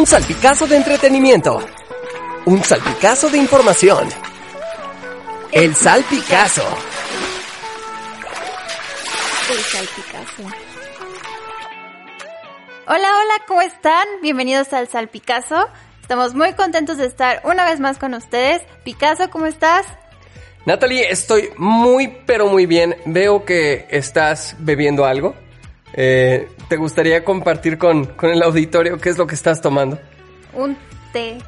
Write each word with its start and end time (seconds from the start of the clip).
Un 0.00 0.06
salpicazo 0.06 0.66
de 0.66 0.78
entretenimiento. 0.78 1.60
Un 2.46 2.64
salpicazo 2.64 3.28
de 3.28 3.36
información. 3.36 4.08
El 5.52 5.74
salpicazo. 5.76 6.62
El 9.50 9.58
salpicazo. 9.58 10.42
Hola, 12.86 12.96
hola, 12.96 13.44
¿cómo 13.46 13.60
están? 13.60 14.06
Bienvenidos 14.22 14.72
al 14.72 14.88
Salpicazo. 14.88 15.68
Estamos 16.00 16.34
muy 16.34 16.54
contentos 16.54 16.96
de 16.96 17.04
estar 17.04 17.42
una 17.44 17.66
vez 17.66 17.78
más 17.78 17.98
con 17.98 18.14
ustedes. 18.14 18.62
Picasso, 18.84 19.28
¿cómo 19.28 19.44
estás? 19.44 19.84
Natalie, 20.64 21.10
estoy 21.10 21.50
muy, 21.58 22.08
pero 22.24 22.46
muy 22.46 22.64
bien. 22.64 22.96
Veo 23.04 23.44
que 23.44 23.86
estás 23.90 24.56
bebiendo 24.60 25.04
algo. 25.04 25.36
Eh, 25.94 26.48
¿Te 26.68 26.76
gustaría 26.76 27.24
compartir 27.24 27.78
con, 27.78 28.06
con 28.06 28.30
el 28.30 28.42
auditorio 28.42 28.98
qué 28.98 29.10
es 29.10 29.18
lo 29.18 29.26
que 29.26 29.34
estás 29.34 29.60
tomando? 29.60 29.98
Un 30.52 30.76
té. 31.12 31.38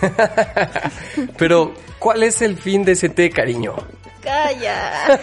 Pero, 1.38 1.74
¿cuál 1.98 2.22
es 2.22 2.42
el 2.42 2.56
fin 2.56 2.84
de 2.84 2.92
ese 2.92 3.08
té, 3.08 3.30
cariño? 3.30 3.74
Calla. 4.22 5.20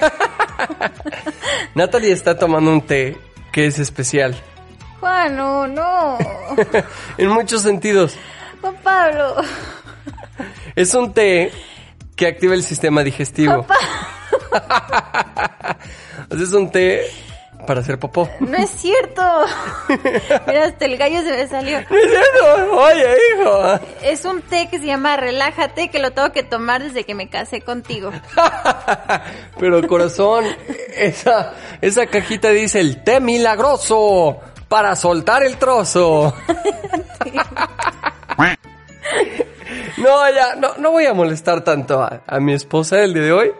Natalie 1.75 2.11
está 2.11 2.37
tomando 2.37 2.71
un 2.71 2.81
té 2.81 3.17
que 3.51 3.67
es 3.67 3.79
especial. 3.79 4.35
Juan, 4.99 5.35
no, 5.35 5.67
no. 5.67 6.17
en 7.17 7.29
muchos 7.29 7.61
sentidos. 7.61 8.15
Juan 8.61 8.75
Pablo. 8.83 9.35
Es 10.75 10.93
un 10.93 11.13
té 11.13 11.51
que 12.15 12.27
activa 12.27 12.53
el 12.53 12.63
sistema 12.63 13.03
digestivo. 13.03 13.65
O 16.29 16.35
sea, 16.35 16.43
es 16.43 16.53
un 16.53 16.71
té 16.71 17.05
para 17.65 17.81
hacer 17.81 17.99
popó. 17.99 18.29
No 18.39 18.57
es 18.57 18.69
cierto. 18.69 19.21
Mira, 20.47 20.65
hasta 20.65 20.85
el 20.85 20.97
gallo 20.97 21.21
se 21.21 21.31
me 21.31 21.47
salió. 21.47 21.79
No 21.89 21.97
es 21.97 22.09
cierto. 22.09 22.77
Oye, 22.77 23.17
hijo. 23.31 23.79
Es 24.03 24.25
un 24.25 24.41
té 24.41 24.67
que 24.69 24.79
se 24.79 24.85
llama 24.85 25.17
Relájate, 25.17 25.89
que 25.89 25.99
lo 25.99 26.11
tengo 26.11 26.31
que 26.31 26.43
tomar 26.43 26.83
desde 26.83 27.03
que 27.03 27.15
me 27.15 27.29
casé 27.29 27.61
contigo. 27.61 28.11
Pero 29.59 29.87
corazón, 29.87 30.45
esa, 30.95 31.53
esa 31.81 32.05
cajita 32.07 32.49
dice 32.49 32.79
el 32.79 33.03
té 33.03 33.19
milagroso 33.19 34.39
para 34.67 34.95
soltar 34.95 35.43
el 35.43 35.57
trozo. 35.57 36.33
No, 39.97 40.29
ya, 40.29 40.55
no, 40.55 40.75
no 40.77 40.91
voy 40.91 41.05
a 41.05 41.13
molestar 41.13 41.63
tanto 41.63 42.01
a, 42.03 42.21
a 42.27 42.39
mi 42.39 42.53
esposa 42.53 43.01
el 43.01 43.13
día 43.13 43.23
de 43.23 43.31
hoy. 43.31 43.51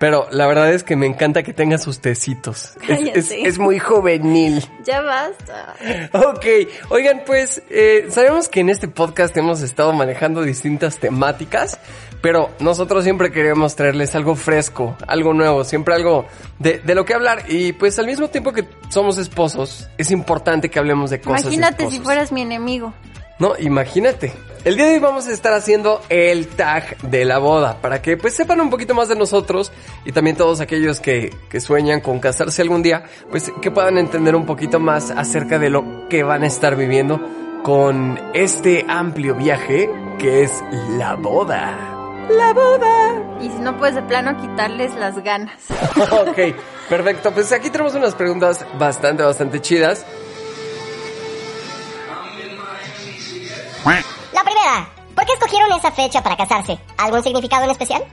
Pero 0.00 0.26
la 0.30 0.46
verdad 0.46 0.72
es 0.72 0.82
que 0.82 0.96
me 0.96 1.04
encanta 1.04 1.42
que 1.42 1.52
tenga 1.52 1.76
sus 1.76 2.00
tecitos. 2.00 2.72
Es, 2.88 3.30
es, 3.30 3.58
muy 3.58 3.78
juvenil. 3.78 4.66
Ya 4.82 5.02
basta. 5.02 5.74
Ok, 6.14 6.46
oigan, 6.88 7.22
pues 7.26 7.62
eh, 7.68 8.06
sabemos 8.08 8.48
que 8.48 8.60
en 8.60 8.70
este 8.70 8.88
podcast 8.88 9.36
hemos 9.36 9.60
estado 9.60 9.92
manejando 9.92 10.40
distintas 10.40 10.96
temáticas, 10.96 11.78
pero 12.22 12.48
nosotros 12.60 13.04
siempre 13.04 13.30
queremos 13.30 13.76
traerles 13.76 14.14
algo 14.14 14.36
fresco, 14.36 14.96
algo 15.06 15.34
nuevo, 15.34 15.64
siempre 15.64 15.94
algo 15.94 16.24
de, 16.58 16.78
de 16.78 16.94
lo 16.94 17.04
que 17.04 17.12
hablar. 17.12 17.44
Y 17.48 17.74
pues 17.74 17.98
al 17.98 18.06
mismo 18.06 18.28
tiempo 18.28 18.54
que 18.54 18.64
somos 18.88 19.18
esposos, 19.18 19.90
es 19.98 20.10
importante 20.10 20.70
que 20.70 20.78
hablemos 20.78 21.10
de 21.10 21.20
cosas. 21.20 21.44
de 21.44 21.54
Imagínate 21.54 21.90
si 21.90 22.00
fueras 22.00 22.32
mi 22.32 22.40
enemigo. 22.40 22.94
No, 23.40 23.54
imagínate. 23.58 24.34
El 24.64 24.76
día 24.76 24.84
de 24.84 24.92
hoy 24.92 24.98
vamos 24.98 25.26
a 25.26 25.32
estar 25.32 25.54
haciendo 25.54 26.02
el 26.10 26.46
tag 26.46 26.98
de 26.98 27.24
la 27.24 27.38
boda 27.38 27.78
para 27.80 28.02
que 28.02 28.18
pues 28.18 28.34
sepan 28.34 28.60
un 28.60 28.68
poquito 28.68 28.94
más 28.94 29.08
de 29.08 29.16
nosotros 29.16 29.72
y 30.04 30.12
también 30.12 30.36
todos 30.36 30.60
aquellos 30.60 31.00
que, 31.00 31.34
que 31.48 31.60
sueñan 31.60 32.02
con 32.02 32.20
casarse 32.20 32.60
algún 32.60 32.82
día, 32.82 33.04
pues 33.30 33.50
que 33.62 33.70
puedan 33.70 33.96
entender 33.96 34.36
un 34.36 34.44
poquito 34.44 34.78
más 34.78 35.10
acerca 35.10 35.58
de 35.58 35.70
lo 35.70 36.06
que 36.10 36.22
van 36.22 36.42
a 36.42 36.46
estar 36.46 36.76
viviendo 36.76 37.18
con 37.62 38.20
este 38.34 38.84
amplio 38.86 39.34
viaje 39.34 39.88
que 40.18 40.42
es 40.42 40.62
la 40.98 41.14
boda. 41.14 41.96
La 42.28 42.52
boda. 42.52 43.38
Y 43.40 43.48
si 43.48 43.58
no 43.60 43.78
puedes 43.78 43.94
de 43.94 44.02
plano 44.02 44.36
quitarles 44.36 44.94
las 44.96 45.18
ganas. 45.24 45.58
ok, 45.96 46.54
perfecto. 46.90 47.32
Pues 47.32 47.50
aquí 47.52 47.70
tenemos 47.70 47.94
unas 47.94 48.14
preguntas 48.14 48.66
bastante, 48.78 49.22
bastante 49.22 49.60
chidas. 49.60 50.04
La 53.84 54.44
primera, 54.44 54.88
¿por 55.14 55.24
qué 55.24 55.32
escogieron 55.32 55.72
esa 55.72 55.90
fecha 55.90 56.22
para 56.22 56.36
casarse? 56.36 56.78
¿Algún 56.98 57.22
significado 57.22 57.64
en 57.64 57.70
especial? 57.70 58.04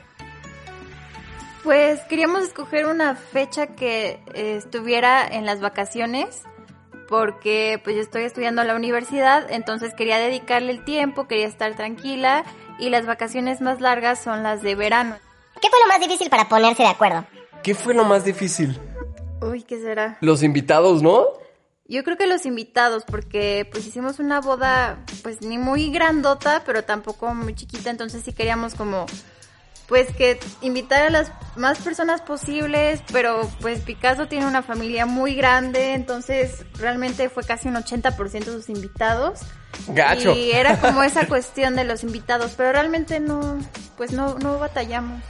Pues 1.63 1.99
queríamos 2.09 2.43
escoger 2.43 2.85
una 2.85 3.15
fecha 3.15 3.67
que 3.67 4.21
eh, 4.33 4.55
estuviera 4.57 5.27
en 5.27 5.45
las 5.45 5.59
vacaciones 5.59 6.43
porque 7.09 7.81
pues 7.83 7.95
yo 7.95 8.01
estoy 8.01 8.23
estudiando 8.23 8.61
en 8.61 8.67
la 8.67 8.75
universidad, 8.75 9.51
entonces 9.51 9.93
quería 9.93 10.17
dedicarle 10.17 10.71
el 10.71 10.83
tiempo, 10.83 11.27
quería 11.27 11.47
estar 11.47 11.75
tranquila 11.75 12.45
y 12.79 12.89
las 12.89 13.05
vacaciones 13.05 13.59
más 13.61 13.81
largas 13.81 14.21
son 14.21 14.43
las 14.43 14.61
de 14.61 14.75
verano. 14.75 15.17
¿Qué 15.61 15.69
fue 15.69 15.79
lo 15.79 15.87
más 15.87 15.99
difícil 15.99 16.29
para 16.29 16.47
ponerse 16.47 16.83
de 16.83 16.89
acuerdo? 16.89 17.25
¿Qué 17.63 17.75
fue 17.75 17.93
lo 17.93 18.05
más 18.05 18.23
difícil? 18.23 18.79
Uy, 19.41 19.63
¿qué 19.63 19.79
será? 19.79 20.17
Los 20.21 20.43
invitados, 20.43 21.01
¿no? 21.01 21.25
Yo 21.89 22.03
creo 22.03 22.17
que 22.17 22.27
los 22.27 22.45
invitados, 22.45 23.03
porque 23.05 23.67
pues 23.71 23.85
hicimos 23.87 24.19
una 24.19 24.41
boda 24.41 25.05
pues 25.23 25.41
ni 25.41 25.57
muy 25.57 25.89
grandota, 25.89 26.63
pero 26.65 26.83
tampoco 26.83 27.33
muy 27.33 27.55
chiquita, 27.55 27.89
entonces 27.89 28.23
sí 28.23 28.33
queríamos 28.33 28.75
como 28.75 29.05
pues 29.87 30.13
que 30.13 30.37
invitar 30.61 31.03
a 31.03 31.09
las 31.09 31.31
más 31.55 31.79
personas 31.79 32.21
posibles, 32.21 33.01
pero 33.11 33.49
pues 33.61 33.79
Picasso 33.81 34.27
tiene 34.27 34.45
una 34.45 34.61
familia 34.61 35.05
muy 35.05 35.33
grande, 35.33 35.93
entonces 35.93 36.65
realmente 36.77 37.29
fue 37.29 37.43
casi 37.43 37.69
un 37.69 37.75
80% 37.75 38.31
de 38.31 38.45
sus 38.45 38.69
invitados. 38.69 39.39
Gacho. 39.87 40.33
Y 40.35 40.51
era 40.51 40.79
como 40.81 41.03
esa 41.03 41.25
cuestión 41.25 41.75
de 41.75 41.85
los 41.85 42.03
invitados, 42.03 42.53
pero 42.57 42.73
realmente 42.73 43.21
no, 43.21 43.57
pues 43.95 44.11
no, 44.11 44.37
no 44.39 44.59
batallamos. 44.59 45.23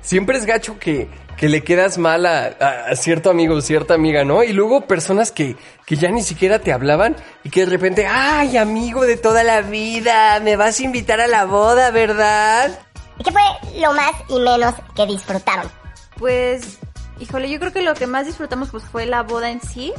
Siempre 0.00 0.38
es 0.38 0.46
gacho 0.46 0.78
que, 0.78 1.10
que 1.38 1.48
le 1.48 1.62
quedas 1.62 1.98
mal 1.98 2.26
a, 2.26 2.94
cierto 2.96 3.30
amigo 3.30 3.54
o 3.54 3.60
cierta 3.60 3.94
amiga, 3.94 4.24
¿no? 4.24 4.42
Y 4.42 4.52
luego 4.52 4.86
personas 4.86 5.30
que, 5.30 5.56
que 5.86 5.96
ya 5.96 6.10
ni 6.10 6.22
siquiera 6.22 6.58
te 6.58 6.72
hablaban 6.72 7.16
y 7.44 7.50
que 7.50 7.60
de 7.60 7.66
repente, 7.66 8.06
ay, 8.06 8.56
amigo 8.56 9.06
de 9.06 9.16
toda 9.16 9.44
la 9.44 9.62
vida, 9.62 10.40
me 10.40 10.56
vas 10.56 10.80
a 10.80 10.82
invitar 10.82 11.20
a 11.20 11.28
la 11.28 11.44
boda, 11.44 11.92
¿verdad? 11.92 12.76
¿Y 13.18 13.22
qué 13.22 13.30
fue 13.30 13.42
lo 13.80 13.92
más 13.92 14.10
y 14.28 14.38
menos 14.40 14.74
que 14.96 15.06
disfrutaron? 15.06 15.70
Pues, 16.18 16.78
híjole, 17.20 17.48
yo 17.48 17.60
creo 17.60 17.72
que 17.72 17.82
lo 17.82 17.94
que 17.94 18.08
más 18.08 18.26
disfrutamos 18.26 18.70
pues 18.70 18.82
fue 18.82 19.06
la 19.06 19.22
boda 19.22 19.50
en 19.50 19.62
sí. 19.62 19.92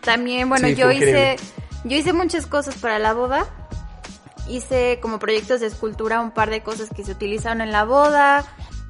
También, 0.00 0.48
bueno, 0.48 0.68
Sí, 0.68 0.76
yo 0.76 0.90
hice, 0.90 1.36
yo 1.84 1.96
hice 1.98 2.14
muchas 2.14 2.46
cosas 2.46 2.76
para 2.76 2.98
la 2.98 3.12
boda. 3.12 3.46
Hice 4.48 4.98
como 5.02 5.18
proyectos 5.18 5.60
de 5.60 5.66
escultura 5.66 6.22
un 6.22 6.30
par 6.30 6.48
de 6.48 6.62
cosas 6.62 6.88
que 6.88 7.04
se 7.04 7.12
utilizaron 7.12 7.60
en 7.60 7.70
la 7.70 7.84
boda. 7.84 8.46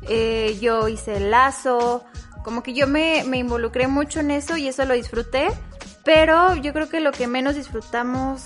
Eh, 0.09 0.59
yo 0.61 0.89
hice 0.89 1.17
el 1.17 1.31
lazo. 1.31 2.05
Como 2.45 2.63
que 2.63 2.73
yo 2.73 2.87
me, 2.87 3.23
me 3.25 3.39
involucré 3.39 3.87
mucho 3.87 4.21
en 4.21 4.31
eso 4.31 4.57
y 4.57 4.69
eso 4.69 4.85
lo 4.85 4.95
disfruté. 4.95 5.49
Pero 6.05 6.55
yo 6.57 6.73
creo 6.73 6.89
que 6.89 7.01
lo 7.01 7.13
que 7.13 7.27
menos 7.27 7.55
disfrutamos, 7.57 8.43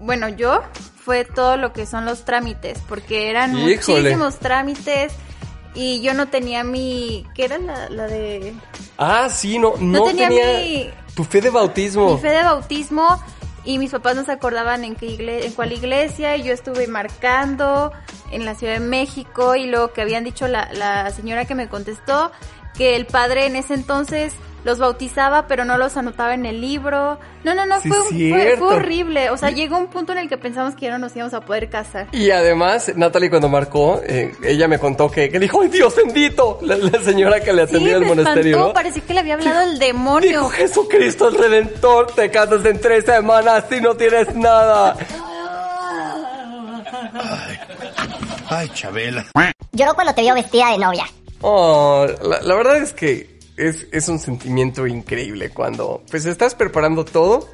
bueno, 0.00 0.28
yo, 0.28 0.62
fue 1.04 1.24
todo 1.24 1.56
lo 1.56 1.72
que 1.72 1.86
son 1.86 2.04
los 2.06 2.24
trámites. 2.24 2.78
Porque 2.88 3.30
eran 3.30 3.56
Híjole. 3.58 3.76
muchísimos 4.02 4.38
trámites. 4.38 5.12
Y 5.74 6.00
yo 6.02 6.14
no 6.14 6.28
tenía 6.28 6.62
mi... 6.62 7.26
¿Qué 7.34 7.46
era 7.46 7.58
la, 7.58 7.88
la 7.90 8.06
de...? 8.06 8.54
Ah, 8.96 9.28
sí, 9.28 9.58
no, 9.58 9.74
no, 9.80 10.04
tenía 10.04 10.28
tenía, 10.28 10.46
mi- 10.60 10.90
tu 11.16 11.24
fe 11.24 11.40
de 11.40 11.50
bautismo. 11.50 12.14
Mi 12.14 12.20
fe 12.20 12.28
de 12.30 12.42
bautismo. 12.44 13.20
Y 13.64 13.78
mis 13.78 13.90
papás 13.90 14.14
no 14.16 14.24
se 14.24 14.32
acordaban 14.32 14.84
en, 14.84 14.94
qué 14.94 15.06
igle- 15.06 15.44
en 15.44 15.52
cuál 15.52 15.72
iglesia. 15.72 16.36
Y 16.36 16.42
yo 16.42 16.52
estuve 16.52 16.86
marcando 16.86 17.92
en 18.30 18.44
la 18.44 18.54
Ciudad 18.54 18.74
de 18.74 18.80
México. 18.80 19.56
Y 19.56 19.66
luego 19.66 19.92
que 19.92 20.02
habían 20.02 20.24
dicho 20.24 20.48
la, 20.48 20.70
la 20.72 21.10
señora 21.10 21.44
que 21.46 21.54
me 21.54 21.68
contestó 21.68 22.30
que 22.76 22.96
el 22.96 23.06
padre 23.06 23.46
en 23.46 23.56
ese 23.56 23.74
entonces 23.74 24.34
los 24.64 24.78
bautizaba, 24.78 25.46
pero 25.46 25.64
no 25.64 25.76
los 25.78 25.96
anotaba 25.96 26.34
en 26.34 26.46
el 26.46 26.60
libro. 26.60 27.18
No, 27.44 27.54
no, 27.54 27.66
no, 27.66 27.80
Sí, 27.80 27.88
fue, 27.88 27.98
un- 28.00 28.08
fue, 28.08 28.16
cierto. 28.42 28.64
fue 28.66 28.74
horrible. 28.76 29.30
O 29.30 29.36
sea, 29.36 29.50
llegó 29.50 29.76
un 29.78 29.88
punto 29.88 30.12
en 30.12 30.18
el 30.18 30.28
que 30.28 30.38
pensamos 30.38 30.74
que 30.74 30.86
ya 30.86 30.92
no 30.92 30.98
nos 30.98 31.14
íbamos 31.14 31.34
a 31.34 31.42
poder 31.42 31.68
casar. 31.68 32.08
Y 32.12 32.30
además, 32.30 32.90
Natalie 32.96 33.28
cuando 33.30 33.48
marcó, 33.48 34.00
eh, 34.06 34.32
ella 34.42 34.66
me 34.66 34.78
contó 34.78 35.10
que, 35.10 35.28
que 35.30 35.38
dijo, 35.38 35.60
¡ay, 35.60 35.68
Dios 35.68 35.94
bendito! 35.94 36.58
La, 36.62 36.76
la 36.76 36.98
señora 37.00 37.40
que 37.40 37.52
le 37.52 37.66
Sí, 37.66 37.74
atendía 37.74 37.98
me 37.98 38.04
al 38.04 38.08
monasterio, 38.16 38.50
espantó, 38.52 38.68
¿no? 38.68 38.72
parecía 38.74 39.02
que 39.06 39.14
le 39.14 39.20
había 39.20 39.34
hablado 39.34 39.60
el 39.62 39.78
demonio. 39.78 40.28
Dijo 40.30 40.48
Jesucristo 40.50 41.28
el 41.28 41.34
Redentor, 41.36 42.06
te 42.14 42.30
casas 42.30 42.64
en 42.64 42.80
tres 42.80 43.04
semanas 43.04 43.64
y 43.70 43.80
no 43.80 43.94
tienes 43.94 44.34
nada. 44.34 44.96
Ay, 48.48 48.68
Chabela. 48.74 49.24
Lloró 49.72 49.94
cuando 49.94 50.14
te 50.14 50.22
vio 50.22 50.34
vestida 50.34 50.70
de 50.70 50.78
novia. 50.78 51.04
Oh, 51.40 52.06
la, 52.22 52.40
la 52.42 52.54
verdad 52.54 52.76
es 52.76 52.92
que 52.92 53.33
es, 53.56 53.86
es 53.92 54.08
un 54.08 54.18
sentimiento 54.18 54.86
increíble 54.86 55.50
cuando 55.50 56.02
pues 56.10 56.24
estás 56.26 56.54
preparando 56.54 57.04
todo. 57.04 57.48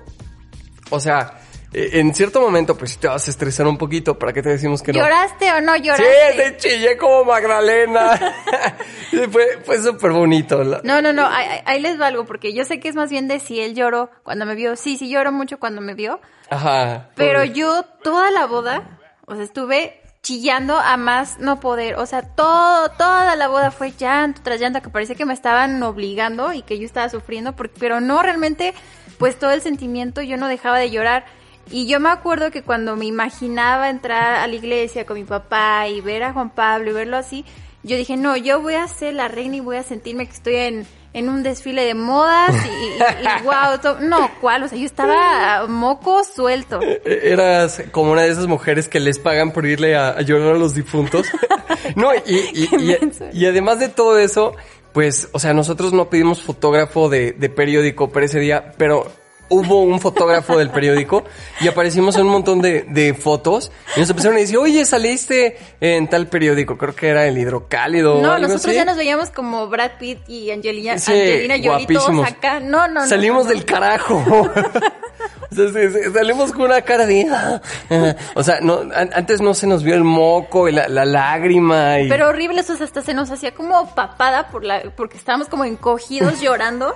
O 0.91 0.99
sea, 0.99 1.39
eh, 1.73 1.91
en 1.95 2.13
cierto 2.15 2.41
momento, 2.41 2.77
pues 2.77 2.93
sí 2.93 2.99
te 2.99 3.07
vas 3.07 3.27
a 3.29 3.31
estresar 3.31 3.67
un 3.67 3.79
poquito. 3.79 4.19
¿Para 4.19 4.33
qué 4.33 4.43
te 4.43 4.49
decimos 4.49 4.83
que 4.83 4.93
no? 4.93 4.99
¿Lloraste 4.99 5.53
o 5.53 5.61
no 5.61 5.75
Sí, 5.77 5.83
lloraste? 5.83 6.33
te 6.37 6.57
chillé 6.57 6.97
como 6.97 7.25
Magdalena. 7.25 8.19
Sí, 9.11 9.19
fue 9.31 9.59
fue 9.65 9.83
súper 9.83 10.13
bonito. 10.13 10.63
No, 10.85 11.03
no, 11.03 11.13
no, 11.13 11.27
ahí, 11.27 11.61
ahí- 11.65 11.81
les 11.81 12.01
va 12.01 12.07
algo, 12.07 12.25
porque 12.27 12.53
yo 12.53 12.65
sé 12.65 12.79
que 12.79 12.89
es 12.89 12.95
más 12.95 13.11
bien 13.11 13.27
de 13.27 13.41
si 13.41 13.61
él 13.61 13.75
lloró 13.75 14.09
cuando 14.23 14.47
me 14.47 14.55
vio. 14.55 14.77
Sí, 14.77 14.97
sí 14.97 15.09
lloró 15.11 15.33
mucho 15.33 15.59
cuando 15.59 15.81
me 15.81 15.95
vio, 15.95 16.21
Ajá. 16.49 17.11
pero 17.17 17.41
pobre. 17.41 17.53
yo 17.53 17.83
toda 18.05 18.31
la 18.31 18.47
boda, 18.47 19.01
o 19.27 19.35
sea, 19.35 19.43
estuve 19.43 20.01
chillando 20.23 20.77
a 20.77 20.97
más 20.97 21.39
no 21.39 21.61
poder. 21.61 21.97
O 21.97 22.07
sea, 22.07 22.23
todo, 22.23 22.91
toda 22.91 23.37
la 23.37 23.49
boda 23.49 23.71
fue 23.71 23.93
llanto 23.93 24.43
tras 24.43 24.61
llanto, 24.61 24.83
que 24.83 24.91
parecía 24.91 25.15
que 25.17 25.25
me 25.25 25.35
estaban 25.35 25.83
obligando 25.83 26.53
y 26.53 26.63
que 26.63 26.79
yo 26.79 26.85
estaba 26.85 27.09
sufriendo, 27.09 27.57
porque, 27.57 27.77
pero 27.79 28.01
no 28.01 28.23
realmente, 28.23 28.75
pues 29.19 29.39
todo 29.39 29.51
el 29.51 29.63
sentimiento 29.63 30.23
yo 30.23 30.37
no 30.37 30.49
dejaba 30.49 30.79
de 30.79 30.91
llorar. 30.91 31.25
Y 31.71 31.87
yo 31.87 32.01
me 32.01 32.09
acuerdo 32.09 32.51
que 32.51 32.63
cuando 32.63 32.97
me 32.97 33.07
imaginaba 33.07 33.91
entrar 33.91 34.35
a 34.35 34.47
la 34.47 34.55
iglesia 34.55 35.07
con 35.07 35.17
mi 35.17 35.25
papá 35.25 35.87
y 35.89 36.01
ver 36.01 36.25
a 36.25 36.33
Juan 36.33 36.51
Pablo 36.51 36.91
y 36.91 36.95
verlo 36.95 37.17
así, 37.17 37.45
yo 37.83 37.97
dije, 37.97 38.17
no, 38.17 38.37
yo 38.37 38.61
voy 38.61 38.75
a 38.75 38.87
ser 38.89 39.15
la 39.15 39.29
reina 39.29 39.57
y 39.57 39.61
voy 39.61 39.77
a 39.77 39.83
sentirme 39.83 40.27
que 40.27 40.33
estoy 40.33 40.57
en, 40.57 40.87
en 41.13 41.29
un 41.29 41.43
desfile 41.43 41.85
de 41.85 41.95
modas 41.95 42.55
y, 42.67 42.69
y 42.69 43.43
wow, 43.45 43.97
no, 44.01 44.31
¿cuál? 44.41 44.63
O 44.63 44.69
sea, 44.69 44.79
yo 44.79 44.87
estaba 44.87 45.67
moco 45.67 46.23
suelto. 46.25 46.81
Eh, 46.83 47.21
Eras 47.25 47.83
como 47.91 48.13
una 48.13 48.23
de 48.23 48.31
esas 48.31 48.47
mujeres 48.47 48.89
que 48.89 49.01
les 49.01 49.19
pagan 49.19 49.53
por 49.53 49.67
irle 49.67 49.97
a, 49.97 50.11
a 50.11 50.21
llorar 50.23 50.55
a 50.55 50.59
los 50.59 50.75
difuntos. 50.75 51.27
no, 51.97 52.15
y, 52.15 52.21
y- 52.55 52.99
y 53.33 53.47
además 53.47 53.81
de 53.81 53.89
todo 53.89 54.19
eso, 54.19 54.55
pues, 54.93 55.29
o 55.33 55.39
sea, 55.39 55.53
nosotros 55.55 55.93
no 55.93 56.09
pedimos 56.11 56.43
fotógrafo 56.43 57.09
de, 57.09 57.33
de 57.33 57.49
periódico 57.49 58.11
para 58.11 58.27
ese 58.27 58.39
día, 58.41 58.73
pero 58.77 59.11
hubo 59.51 59.83
un 59.83 60.01
fotógrafo 60.01 60.57
del 60.57 60.71
periódico 60.71 61.25
y 61.61 61.69
aparecimos 61.69 62.17
en 62.17 62.23
un 62.23 62.29
montón 62.33 62.63
de, 62.63 62.83
de 62.89 63.13
fotos 63.15 63.71
y 63.97 64.01
nos 64.01 64.09
empezaron 64.09 64.37
a 64.39 64.41
decir, 64.41 64.57
oye, 64.57 64.85
saliste 64.87 65.59
en 65.81 66.09
tal 66.09 66.29
periódico, 66.29 66.79
creo 66.79 66.95
que 66.95 67.09
era 67.09 67.27
el 67.27 67.37
hidrocálido. 67.37 68.17
o 68.19 68.23
No, 68.23 68.33
algo 68.33 68.47
nosotros 68.49 68.67
así". 68.67 68.77
ya 68.77 68.85
nos 68.85 68.97
veíamos 68.97 69.31
como 69.31 69.67
Brad 69.69 69.93
Pitt 69.99 70.21
y 70.29 70.51
Angelina, 70.51 70.99
Sí, 70.99 71.13
Angelina 71.13 71.57
Jolie 71.63 71.87
todos 71.87 72.27
acá. 72.27 72.61
No, 72.61 72.89
no, 72.89 73.01
no. 73.01 73.07
Salimos 73.07 73.45
no, 73.45 73.51
no. 73.51 73.55
del 73.55 73.65
carajo. 73.65 74.25
O 75.53 75.55
sea, 75.57 75.69
sí, 75.69 75.89
sí, 76.05 76.13
salimos 76.13 76.53
con 76.53 76.63
una 76.63 76.81
cara 76.83 77.07
de... 77.07 77.27
ah. 77.31 77.61
O 78.37 78.43
sea, 78.43 78.61
no, 78.61 78.81
an- 78.95 79.11
antes 79.15 79.41
no 79.41 79.53
se 79.55 79.67
nos 79.67 79.83
vio 79.83 79.95
el 79.97 80.05
moco 80.05 80.69
y 80.69 80.73
la, 80.73 80.87
la 80.89 81.05
lágrima 81.05 81.99
y... 82.01 82.09
Pero 82.09 82.29
horrible, 82.29 82.61
eso 82.61 82.75
hasta 82.81 83.03
se 83.03 83.15
nos 83.15 83.31
hacía 83.31 83.53
como 83.53 83.93
papada 83.95 84.49
por 84.49 84.65
la, 84.65 84.83
porque 84.97 85.17
estábamos 85.17 85.49
como 85.49 85.65
encogidos 85.65 86.41
llorando. 86.43 86.95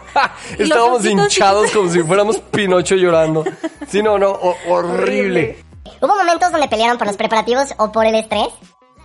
Estábamos 0.58 1.04
hinchados 1.04 1.70
como 1.72 1.90
si 1.90 2.00
fuéramos 2.02 2.38
Pinocho 2.38 2.94
llorando. 2.94 3.44
Sí, 3.88 4.02
no, 4.02 4.18
no, 4.18 4.30
ho- 4.30 4.56
horrible. 4.68 5.58
¿Hubo 6.00 6.14
momentos 6.16 6.52
donde 6.52 6.68
pelearon 6.68 6.96
por 6.98 7.06
los 7.06 7.16
preparativos 7.16 7.74
o 7.78 7.90
por 7.90 8.06
el 8.06 8.14
estrés? 8.14 8.48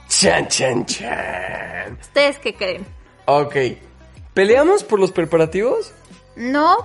Chan, 0.10 0.48
chan, 0.48 0.86
chan. 0.86 1.98
¿Ustedes 2.02 2.38
qué 2.40 2.54
creen? 2.56 2.86
Ok. 3.26 3.56
¿Peleamos 4.34 4.84
por 4.84 5.00
los 5.00 5.12
preparativos? 5.12 5.92
No, 6.36 6.78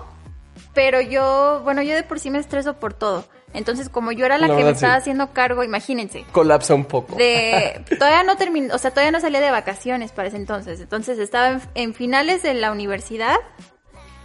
pero 0.75 1.01
yo, 1.01 1.61
bueno, 1.65 1.83
yo 1.83 1.95
de 1.95 2.03
por 2.03 2.21
sí 2.21 2.31
me 2.31 2.39
estreso 2.39 2.75
por 2.75 2.93
todo. 2.93 3.25
Entonces, 3.55 3.89
como 3.89 4.11
yo 4.11 4.27
era 4.27 4.37
la, 4.37 4.49
La 4.49 4.57
que 4.57 4.65
me 4.65 4.71
estaba 4.71 4.97
haciendo 4.97 5.33
cargo, 5.33 5.63
imagínense. 5.63 6.25
Colapsa 6.33 6.75
un 6.75 6.85
poco. 6.85 7.15
De, 7.15 7.85
todavía 7.99 8.25
no 8.25 8.37
terminé, 8.37 8.75
o 8.75 8.79
sea, 8.79 8.91
todavía 8.91 9.13
no 9.13 9.21
salía 9.21 9.41
de 9.41 9.53
vacaciones 9.53 10.11
para 10.11 10.29
ese 10.29 10.37
entonces. 10.37 10.81
Entonces 10.81 11.21
estaba 11.21 11.51
en, 11.51 11.63
en 11.75 11.95
finales 11.95 12.43
de 12.43 12.55
la 12.55 12.73
universidad, 12.73 13.37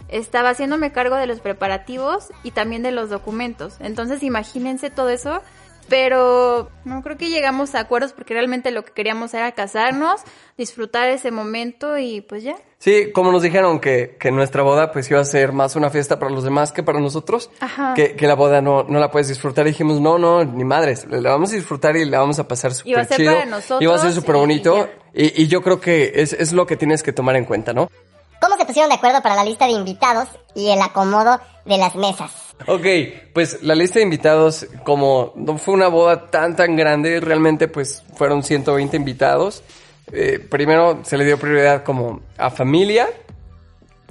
estaba 0.08 0.50
haciéndome 0.50 0.90
cargo 0.90 1.14
de 1.14 1.28
los 1.28 1.40
preparativos 1.40 2.32
y 2.42 2.50
también 2.50 2.82
de 2.82 2.90
los 2.90 3.08
documentos. 3.08 3.76
Entonces 3.78 4.24
imagínense 4.24 4.90
todo 4.90 5.10
eso, 5.10 5.42
pero 5.90 6.70
no 6.84 7.02
creo 7.02 7.18
que 7.18 7.28
llegamos 7.28 7.74
a 7.74 7.80
acuerdos 7.80 8.12
porque 8.14 8.32
realmente 8.32 8.70
lo 8.70 8.84
que 8.84 8.92
queríamos 8.92 9.34
era 9.34 9.52
casarnos, 9.52 10.22
disfrutar 10.56 11.08
ese 11.10 11.30
momento 11.30 11.98
y 11.98 12.22
pues 12.22 12.42
ya. 12.44 12.54
Sí, 12.78 13.12
como 13.12 13.30
nos 13.32 13.42
dijeron 13.42 13.80
que, 13.80 14.16
que 14.18 14.30
nuestra 14.30 14.62
boda 14.62 14.90
pues 14.92 15.10
iba 15.10 15.20
a 15.20 15.24
ser 15.24 15.52
más 15.52 15.76
una 15.76 15.90
fiesta 15.90 16.18
para 16.18 16.30
los 16.30 16.44
demás 16.44 16.72
que 16.72 16.82
para 16.82 16.98
nosotros, 17.00 17.50
Ajá. 17.60 17.92
que, 17.94 18.16
que 18.16 18.26
la 18.26 18.34
boda 18.34 18.62
no, 18.62 18.84
no 18.84 18.98
la 19.00 19.10
puedes 19.10 19.28
disfrutar. 19.28 19.66
Y 19.66 19.70
dijimos, 19.70 20.00
no, 20.00 20.18
no, 20.18 20.44
ni 20.44 20.64
madres, 20.64 21.06
la 21.10 21.30
vamos 21.30 21.52
a 21.52 21.56
disfrutar 21.56 21.96
y 21.96 22.04
la 22.06 22.20
vamos 22.20 22.38
a 22.38 22.48
pasar 22.48 22.72
Y 22.84 22.94
va 22.94 23.00
a 23.02 23.04
súper 23.04 23.08
ser 23.08 23.16
chido. 23.18 23.32
para 23.34 23.46
nosotros 23.46 23.82
Y 23.82 23.86
va 23.86 23.96
a 23.96 23.98
ser 23.98 24.12
súper 24.12 24.36
y 24.36 24.38
bonito. 24.38 24.76
ya. 24.76 24.90
Y, 25.12 25.42
y 25.42 25.48
yo 25.48 25.60
creo 25.62 25.80
que 25.80 26.12
es, 26.14 26.32
es 26.32 26.52
lo 26.52 26.66
que 26.66 26.76
tienes 26.76 27.02
que 27.02 27.12
tomar 27.12 27.36
en 27.36 27.44
cuenta, 27.44 27.72
¿no? 27.74 27.90
¿Cómo 28.40 28.56
se 28.56 28.64
pusieron 28.64 28.88
de 28.88 28.94
acuerdo 28.96 29.20
para 29.20 29.34
la 29.34 29.44
lista 29.44 29.66
de 29.66 29.72
invitados 29.72 30.28
y 30.54 30.70
el 30.70 30.80
acomodo 30.80 31.38
de 31.66 31.76
las 31.76 31.94
mesas? 31.96 32.49
Ok, 32.66 32.86
pues 33.32 33.62
la 33.62 33.74
lista 33.74 33.98
de 33.98 34.04
invitados, 34.04 34.66
como 34.84 35.32
no 35.36 35.58
fue 35.58 35.74
una 35.74 35.88
boda 35.88 36.30
tan 36.30 36.56
tan 36.56 36.76
grande, 36.76 37.20
realmente 37.20 37.68
pues 37.68 38.02
fueron 38.14 38.42
120 38.42 38.96
invitados. 38.96 39.62
Eh, 40.12 40.38
primero 40.38 41.00
se 41.04 41.16
le 41.16 41.24
dio 41.24 41.38
prioridad 41.38 41.84
como 41.84 42.20
a 42.36 42.50
familia 42.50 43.08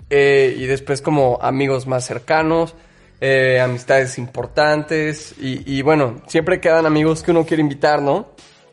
eh, 0.10 0.56
y 0.58 0.66
después 0.66 1.02
como 1.02 1.38
amigos 1.42 1.88
más 1.88 2.06
cercanos, 2.06 2.74
eh, 3.22 3.60
amistades 3.60 4.18
importantes 4.18 5.36
y, 5.40 5.78
y 5.78 5.82
bueno, 5.82 6.22
siempre 6.28 6.60
quedan 6.60 6.86
amigos 6.86 7.22
que 7.22 7.32
uno 7.32 7.46
quiere 7.46 7.62
invitar, 7.62 8.02
¿no? 8.02 8.30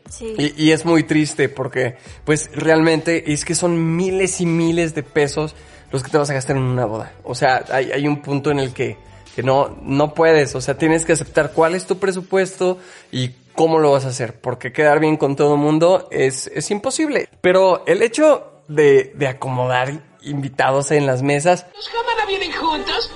Sí. 0.09 0.33
Y, 0.37 0.67
y 0.67 0.71
es 0.71 0.85
muy 0.85 1.03
triste 1.03 1.49
porque, 1.49 1.97
pues, 2.23 2.49
realmente 2.53 3.33
es 3.33 3.43
que 3.43 3.55
son 3.55 3.97
miles 3.97 4.39
y 4.39 4.45
miles 4.45 4.95
de 4.95 5.03
pesos 5.03 5.53
los 5.91 6.03
que 6.03 6.09
te 6.09 6.17
vas 6.17 6.29
a 6.29 6.33
gastar 6.33 6.55
en 6.55 6.63
una 6.63 6.85
boda. 6.85 7.13
O 7.23 7.35
sea, 7.35 7.65
hay, 7.69 7.91
hay 7.91 8.07
un 8.07 8.21
punto 8.21 8.51
en 8.51 8.59
el 8.59 8.73
que, 8.73 8.97
que 9.37 9.43
no, 9.43 9.77
no 9.83 10.15
puedes. 10.15 10.55
O 10.55 10.61
sea, 10.61 10.79
tienes 10.79 11.05
que 11.05 11.13
aceptar 11.13 11.51
cuál 11.51 11.75
es 11.75 11.85
tu 11.85 11.99
presupuesto 11.99 12.79
y 13.11 13.33
cómo 13.53 13.77
lo 13.77 13.91
vas 13.91 14.05
a 14.05 14.07
hacer. 14.07 14.41
Porque 14.41 14.73
quedar 14.73 14.99
bien 14.99 15.15
con 15.15 15.35
todo 15.35 15.53
el 15.53 15.59
mundo 15.59 16.07
es, 16.09 16.47
es 16.47 16.71
imposible. 16.71 17.29
Pero 17.39 17.83
el 17.85 18.01
hecho 18.01 18.63
de, 18.67 19.13
de 19.13 19.27
acomodar 19.27 19.93
invitados 20.23 20.89
en 20.89 21.05
las 21.05 21.21
mesas. 21.21 21.67
¿Los 21.75 21.87
cámara 21.87 22.25
vienen 22.25 22.51
juntos? 22.51 23.11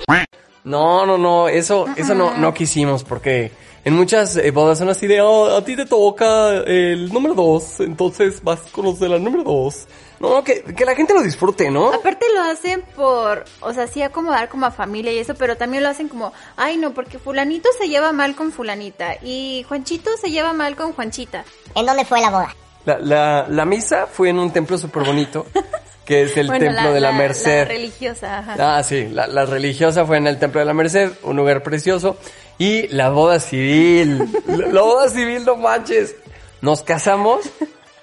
No, 0.63 1.07
no, 1.07 1.17
no, 1.17 1.47
eso, 1.47 1.87
eso 1.95 2.13
no, 2.13 2.37
no 2.37 2.53
quisimos 2.53 3.03
porque 3.03 3.51
en 3.83 3.93
muchas 3.95 4.35
eh, 4.37 4.51
bodas 4.51 4.77
son 4.79 4.89
así 4.89 5.07
de, 5.07 5.21
"Oh, 5.21 5.55
a 5.55 5.63
ti 5.63 5.75
te 5.75 5.85
toca 5.85 6.49
el 6.65 7.11
número 7.11 7.33
dos, 7.35 7.79
entonces 7.79 8.43
vas 8.43 8.59
con 8.71 8.85
los 8.85 8.99
de 8.99 9.09
la 9.09 9.19
número 9.19 9.43
dos. 9.43 9.87
No, 10.19 10.43
que, 10.43 10.61
que 10.61 10.85
la 10.85 10.93
gente 10.93 11.15
lo 11.15 11.23
disfrute, 11.23 11.71
¿no? 11.71 11.91
Aparte 11.91 12.27
lo 12.35 12.43
hacen 12.43 12.83
por, 12.95 13.43
o 13.59 13.73
sea, 13.73 13.87
sí 13.87 14.03
acomodar 14.03 14.49
como 14.49 14.67
a 14.67 14.71
familia 14.71 15.11
y 15.11 15.17
eso, 15.17 15.33
pero 15.33 15.57
también 15.57 15.81
lo 15.81 15.89
hacen 15.89 16.09
como, 16.09 16.31
ay 16.57 16.77
no, 16.77 16.93
porque 16.93 17.17
fulanito 17.17 17.67
se 17.79 17.87
lleva 17.89 18.11
mal 18.11 18.35
con 18.35 18.51
fulanita 18.51 19.15
y 19.23 19.65
Juanchito 19.67 20.11
se 20.21 20.29
lleva 20.29 20.53
mal 20.53 20.75
con 20.75 20.93
Juanchita. 20.93 21.43
¿En 21.73 21.87
dónde 21.87 22.05
fue 22.05 22.21
la 22.21 22.29
boda? 22.29 22.55
La, 22.85 22.99
la, 22.99 23.45
la 23.49 23.65
misa 23.65 24.05
fue 24.05 24.29
en 24.29 24.37
un 24.37 24.51
templo 24.51 24.77
súper 24.77 25.03
bonito, 25.05 25.47
que 26.05 26.21
es 26.23 26.37
el 26.37 26.47
Bueno, 26.47 26.65
templo 26.67 26.93
de 26.93 26.99
la, 26.99 27.11
Merced. 27.13 27.59
La 27.59 27.65
religiosa, 27.65 28.37
ajá. 28.39 28.77
Ah, 28.77 28.83
sí, 28.83 29.07
la, 29.09 29.25
la 29.25 29.45
religiosa 29.47 30.05
fue 30.05 30.17
en 30.17 30.27
el 30.27 30.37
Templo 30.37 30.59
de 30.59 30.65
la 30.67 30.73
Merced, 30.75 31.13
un 31.23 31.35
lugar 31.35 31.63
precioso. 31.63 32.17
Y 32.61 32.87
la 32.89 33.09
boda 33.09 33.39
civil, 33.39 34.31
la, 34.45 34.83
boda 34.83 35.09
civil, 35.09 35.43
no 35.45 35.55
manches. 35.55 36.15
Nos 36.61 36.83
casamos 36.83 37.49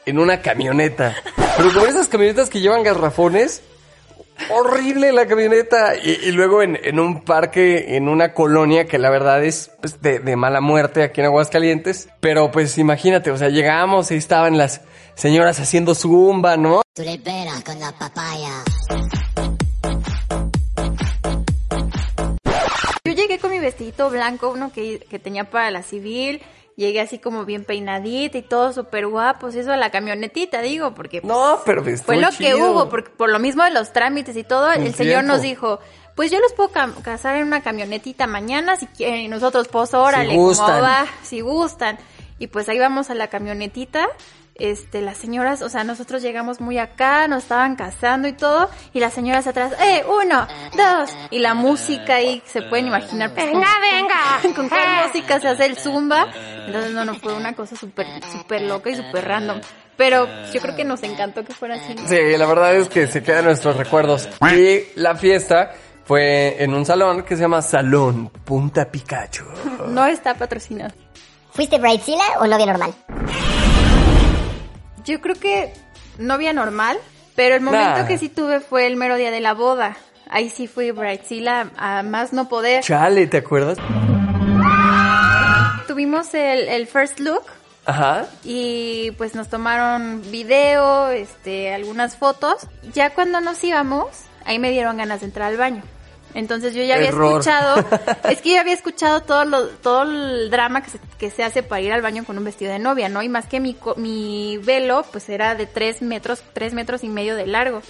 en 0.05 0.19
una 0.19 0.43
camioneta. 0.43 1.15
Pero 1.57 1.73
con 1.73 1.89
esas 1.89 2.09
camionetas 2.09 2.51
que 2.51 2.59
llevan 2.59 2.83
garrafones, 2.83 3.63
horrible 4.51 5.13
la 5.13 5.29
camioneta. 5.29 5.95
Y, 5.95 6.33
luego 6.33 6.61
en, 6.61 6.99
un 6.99 7.23
parque, 7.23 7.95
en 7.95 8.09
una 8.09 8.35
colonia 8.35 8.87
que 8.87 8.99
la 8.99 9.11
verdad 9.11 9.45
es 9.45 9.71
pues, 9.81 10.03
de, 10.03 10.35
mala 10.35 10.61
muerte 10.61 11.05
aquí 11.05 11.21
en 11.21 11.27
Aguascalientes. 11.27 12.09
Pero 12.19 12.51
pues 12.51 12.79
imagínate, 12.79 13.31
o 13.31 13.37
sea, 13.37 13.51
llegamos 13.51 14.11
y 14.11 14.17
estaban 14.17 14.59
las 14.59 14.81
señoras 15.15 15.61
haciendo 15.61 15.95
zumba, 15.95 16.57
¿no? 16.57 16.83
Peras 16.97 17.63
con 17.63 17.79
la 17.79 17.93
papaya. 17.93 18.65
Vestidito 23.99 24.11
blanco, 24.11 24.51
uno 24.51 24.73
que, 24.73 25.01
que 25.11 25.19
tenía 25.19 25.51
para 25.51 25.71
la 25.71 25.83
civil, 25.83 26.41
llegué 26.77 27.01
así 27.01 27.19
como 27.19 27.45
bien 27.45 27.65
peinadita 27.65 28.39
y 28.39 28.43
todo 28.43 28.73
súper 28.73 29.07
guapos, 29.09 29.55
eso 29.55 29.73
a 29.73 29.77
la 29.77 29.91
camionetita, 29.91 30.63
digo, 30.63 30.95
porque 30.95 31.21
pues, 31.21 31.33
No, 31.33 31.61
pero 31.65 31.83
fue 31.83 32.17
lo 32.17 32.31
que 32.31 32.55
hubo, 32.55 32.89
porque 32.89 33.11
por 33.11 33.31
lo 33.31 33.39
mismo 33.39 33.65
de 33.65 33.71
los 33.71 33.93
trámites 33.93 34.37
y 34.37 34.45
todo, 34.45 34.71
el 34.73 34.95
señor 34.95 35.25
nos 35.25 35.43
dijo, 35.43 35.81
pues 36.15 36.31
yo 36.31 36.39
los 36.41 36.53
puedo 36.53 36.71
casar 37.03 37.37
en 37.37 37.47
una 37.47 37.63
camionetita 37.63 38.27
mañana 38.27 38.77
si 38.77 38.87
quieren, 38.87 39.21
y 39.21 39.29
nosotros, 39.29 39.69
pues 39.69 39.93
órale, 39.95 40.35
como 40.35 40.49
gustan. 40.49 40.83
va, 40.83 41.07
si 41.23 41.41
gustan. 41.41 41.99
Y 42.41 42.47
pues 42.47 42.69
ahí 42.69 42.79
vamos 42.79 43.11
a 43.11 43.15
la 43.15 43.27
camionetita, 43.27 44.07
este, 44.59 45.01
las 45.03 45.17
señoras, 45.17 45.63
o 45.63 45.69
sea, 45.69 45.85
nosotros 45.85 46.21
llegamos 46.21 46.61
muy 46.61 46.79
acá, 46.79 47.29
nos 47.29 47.45
estaban 47.45 47.77
casando 47.77 48.29
y 48.29 48.33
todo, 48.33 48.69
y 48.93 49.01
las 49.01 49.13
señoras 49.13 49.47
atrás, 49.47 49.73
eh, 49.81 50.05
uno, 50.07 50.47
dos, 50.77 51.11
y 51.31 51.39
la 51.39 51.55
música 51.55 52.17
ahí, 52.17 52.43
se 52.45 52.63
pueden 52.63 52.89
imaginar, 52.89 53.33
pues, 53.33 53.47
venga, 53.47 53.69
venga, 53.81 54.55
con 54.57 54.69
cuál 54.69 55.07
música 55.07 55.41
se 55.41 55.49
hace 55.49 55.67
el 55.67 55.77
zumba, 55.77 56.27
entonces 56.67 56.93
no, 56.93 57.05
no, 57.05 57.15
fue 57.15 57.35
una 57.35 57.55
cosa 57.55 57.77
súper, 57.77 58.07
súper 58.33 58.63
loca 58.63 58.91
y 58.91 58.97
súper 58.97 59.27
random, 59.27 59.61
pero 59.97 60.29
yo 60.53 60.61
creo 60.61 60.77
que 60.77 60.85
nos 60.85 61.03
encantó 61.03 61.45
que 61.45 61.53
fuera 61.53 61.77
así. 61.77 61.95
Sí, 62.07 62.37
la 62.37 62.47
verdad 62.47 62.77
es 62.77 62.89
que 62.89 63.07
se 63.09 63.23
quedan 63.23 63.47
nuestros 63.47 63.77
recuerdos. 63.77 64.29
Y 64.43 64.99
la 65.01 65.17
fiesta 65.17 65.73
Fue 66.05 66.63
en 66.63 66.73
un 66.73 66.87
salón 66.87 67.23
que 67.23 67.37
se 67.37 67.43
llama 67.43 67.61
Salón 67.61 68.31
Punta 68.31 68.91
Pikachu. 68.91 69.45
No 69.89 70.07
está 70.07 70.33
patrocinado. 70.33 70.95
¿Fuiste 71.51 71.79
Bridezilla 71.79 72.39
o 72.39 72.47
novia 72.47 72.65
normal? 72.65 72.95
Yo 75.09 75.23
creo 75.23 75.37
que 75.37 75.73
novia 76.19 76.53
normal, 76.53 76.99
pero 77.35 77.55
el 77.55 77.63
momento 77.63 78.01
Nah. 78.01 78.07
que 78.07 78.19
sí 78.19 78.29
tuve 78.29 78.61
fue 78.61 78.87
el 78.87 78.97
mero 78.97 79.17
día 79.17 79.31
de 79.31 79.41
la 79.41 79.55
boda. 79.55 79.97
Ahí 80.29 80.51
sí 80.51 80.67
fui 80.67 80.91
Bridezilla 80.91 81.71
a 81.79 82.03
más 82.03 82.35
no 82.35 82.47
poder. 82.51 82.85
Chale, 82.85 83.27
¿te 83.27 83.39
acuerdas? 83.39 83.79
Tuvimos 85.87 86.35
el, 86.35 86.69
el 86.69 86.87
first 86.87 87.21
look 87.21 87.45
Ajá. 87.87 88.27
y 88.45 89.13
pues 89.13 89.35
nos 89.35 89.49
tomaron 89.49 90.21
video, 90.31 91.09
este, 91.09 91.73
algunas 91.73 92.17
fotos. 92.19 92.67
Ya 92.93 93.09
cuando 93.15 93.41
nos 93.41 93.65
íbamos, 93.65 94.09
ahí 94.45 94.59
me 94.59 94.71
dieron 94.71 94.99
ganas 94.99 95.21
de 95.21 95.27
entrar 95.27 95.49
al 95.49 95.57
baño. 95.57 95.83
Entonces 96.39 96.73
yo 96.73 96.85
ya 96.85 96.95
había 96.95 97.09
Error. 97.09 97.33
escuchado, 97.41 97.85
es 98.31 98.41
que 98.41 98.55
yo 98.55 98.61
había 98.61 98.73
escuchado 98.75 99.23
todo 99.23 99.45
lo, 99.45 99.67
todo 99.67 100.03
el 100.05 100.51
drama 100.51 100.83
que 100.85 100.91
se, 100.91 101.01
que 101.19 101.31
se 101.31 101.43
hace 101.43 101.65
para 101.65 101.81
ir 101.81 101.93
al 101.93 102.01
baño 102.01 102.25
con 102.25 102.39
un 102.39 102.45
vestido 102.45 102.71
de 102.71 102.79
novia, 102.79 103.09
¿no? 103.09 103.23
Y 103.25 103.29
más 103.29 103.47
que 103.47 103.59
mi, 103.59 103.75
co- 103.75 103.97
mi 103.97 104.57
velo, 104.59 105.05
pues 105.11 105.29
era 105.29 105.57
de 105.57 105.67
tres 105.67 106.01
metros, 106.01 106.43
tres 106.53 106.75
metros 106.75 107.03
y 107.03 107.09
medio 107.09 107.35
de 107.35 107.47
largo. 107.49 107.83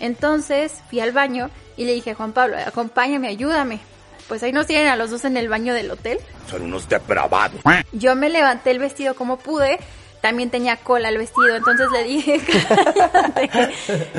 Entonces 0.00 0.72
fui 0.90 0.98
al 0.98 1.12
baño 1.12 1.50
y 1.76 1.84
le 1.84 1.92
dije 1.92 2.10
a 2.10 2.14
Juan 2.16 2.32
Pablo, 2.32 2.56
acompáñame, 2.66 3.28
ayúdame. 3.28 3.78
Pues 4.26 4.42
ahí 4.42 4.52
nos 4.52 4.66
tienen 4.66 4.88
a 4.88 4.96
los 4.96 5.10
dos 5.10 5.24
en 5.24 5.36
el 5.36 5.48
baño 5.48 5.72
del 5.72 5.90
hotel. 5.90 6.18
Son 6.50 6.62
unos 6.62 6.88
depravados. 6.88 7.60
Yo 7.92 8.16
me 8.16 8.28
levanté 8.28 8.72
el 8.72 8.80
vestido 8.80 9.14
como 9.14 9.38
pude. 9.38 9.78
También 10.20 10.50
tenía 10.50 10.76
cola 10.78 11.10
el 11.10 11.18
vestido, 11.18 11.54
entonces 11.54 11.86
le 11.92 12.02
dije, 12.04 12.40
cállate. 12.48 13.50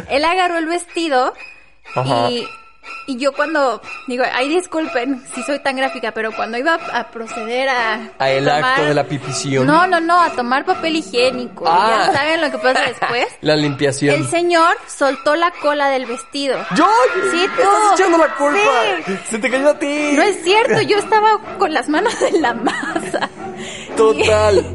Él 0.10 0.24
agarró 0.24 0.60
el 0.60 0.68
vestido 0.68 1.34
Ajá. 1.96 2.30
y, 2.32 2.46
y 3.08 3.18
yo 3.18 3.34
cuando, 3.34 3.82
digo, 4.08 4.24
ay 4.34 4.50
disculpen 4.50 5.24
si 5.34 5.44
soy 5.44 5.60
tan 5.60 5.76
gráfica, 5.76 6.12
pero 6.12 6.32
cuando 6.32 6.58
iba 6.58 6.76
a 6.76 7.08
proceder 7.12 7.70
a... 7.70 8.10
A 8.20 8.30
el 8.32 8.46
tomar- 8.46 8.64
acto 8.64 8.86
de 8.86 8.94
la 8.94 9.04
pipición. 9.04 9.68
No, 9.68 9.88
no, 9.88 10.00
no, 10.00 10.20
a 10.22 10.30
tomar 10.32 10.66
papel 10.66 10.96
higiénico. 10.98 11.66
Ah. 11.68 12.06
Ya 12.08 12.14
saben 12.14 12.42
lo 12.42 12.52
que 12.52 12.58
pasa 12.58 12.82
después. 12.82 13.28
La 13.42 13.56
limpiación. 13.56 14.16
El 14.16 14.28
señor 14.28 14.76
soltó 14.88 15.36
la 15.36 15.52
cola 15.62 15.90
del 15.90 16.06
vestido. 16.06 16.58
¡Yo! 16.76 16.88
Sí, 17.32 17.46
tú. 17.56 17.62
¡Estás 17.62 18.00
echando 18.00 18.18
la 18.18 18.34
culpa! 18.36 18.60
Sí. 19.06 19.18
¡Se 19.30 19.40
te 19.40 19.50
cayó 19.52 19.70
a 19.70 19.80
ti! 19.80 20.12
No 20.14 20.22
es 20.24 20.44
cierto, 20.44 20.82
yo 20.82 20.98
estaba 20.98 21.40
con 21.58 21.74
las 21.74 21.90
manos 21.90 22.14
en 22.22 22.42
la 22.42 22.54
masa. 22.54 23.30
Total. 23.98 24.66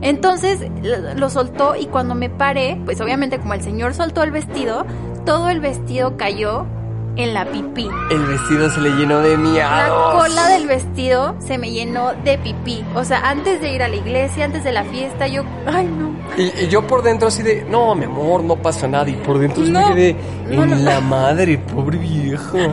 Entonces 0.00 0.60
lo, 0.82 1.14
lo 1.14 1.30
soltó 1.30 1.76
y 1.76 1.86
cuando 1.86 2.14
me 2.14 2.28
paré, 2.28 2.80
pues 2.84 3.00
obviamente 3.00 3.38
como 3.38 3.54
el 3.54 3.62
señor 3.62 3.94
soltó 3.94 4.22
el 4.22 4.30
vestido, 4.32 4.84
todo 5.24 5.48
el 5.48 5.60
vestido 5.60 6.16
cayó 6.16 6.66
en 7.16 7.34
la 7.34 7.44
pipí. 7.44 7.88
El 8.10 8.24
vestido 8.26 8.70
se 8.70 8.80
le 8.80 8.90
llenó 8.90 9.20
de 9.20 9.32
La 9.32 9.36
miados. 9.38 10.14
cola 10.22 10.48
del 10.48 10.66
vestido 10.66 11.34
se 11.40 11.58
me 11.58 11.70
llenó 11.70 12.12
de 12.24 12.38
pipí. 12.38 12.84
O 12.94 13.04
sea, 13.04 13.28
antes 13.28 13.60
de 13.60 13.72
ir 13.74 13.82
a 13.82 13.88
la 13.88 13.96
iglesia, 13.96 14.44
antes 14.46 14.64
de 14.64 14.72
la 14.72 14.84
fiesta, 14.84 15.26
yo, 15.26 15.42
ay 15.66 15.86
no. 15.86 16.12
Y, 16.36 16.64
y 16.64 16.68
yo 16.68 16.86
por 16.86 17.02
dentro 17.02 17.28
así 17.28 17.42
de, 17.42 17.64
no, 17.68 17.94
mi 17.94 18.04
amor, 18.06 18.42
no 18.42 18.56
pasa 18.56 18.88
nada. 18.88 19.08
Y 19.10 19.14
por 19.14 19.38
dentro 19.38 19.62
No. 19.64 19.88
me 19.88 19.94
quedé, 19.94 20.16
No, 20.48 20.64
en 20.64 20.70
no. 20.70 20.76
la 20.76 21.00
madre, 21.00 21.58
pobre 21.58 21.98
viejo. 21.98 22.58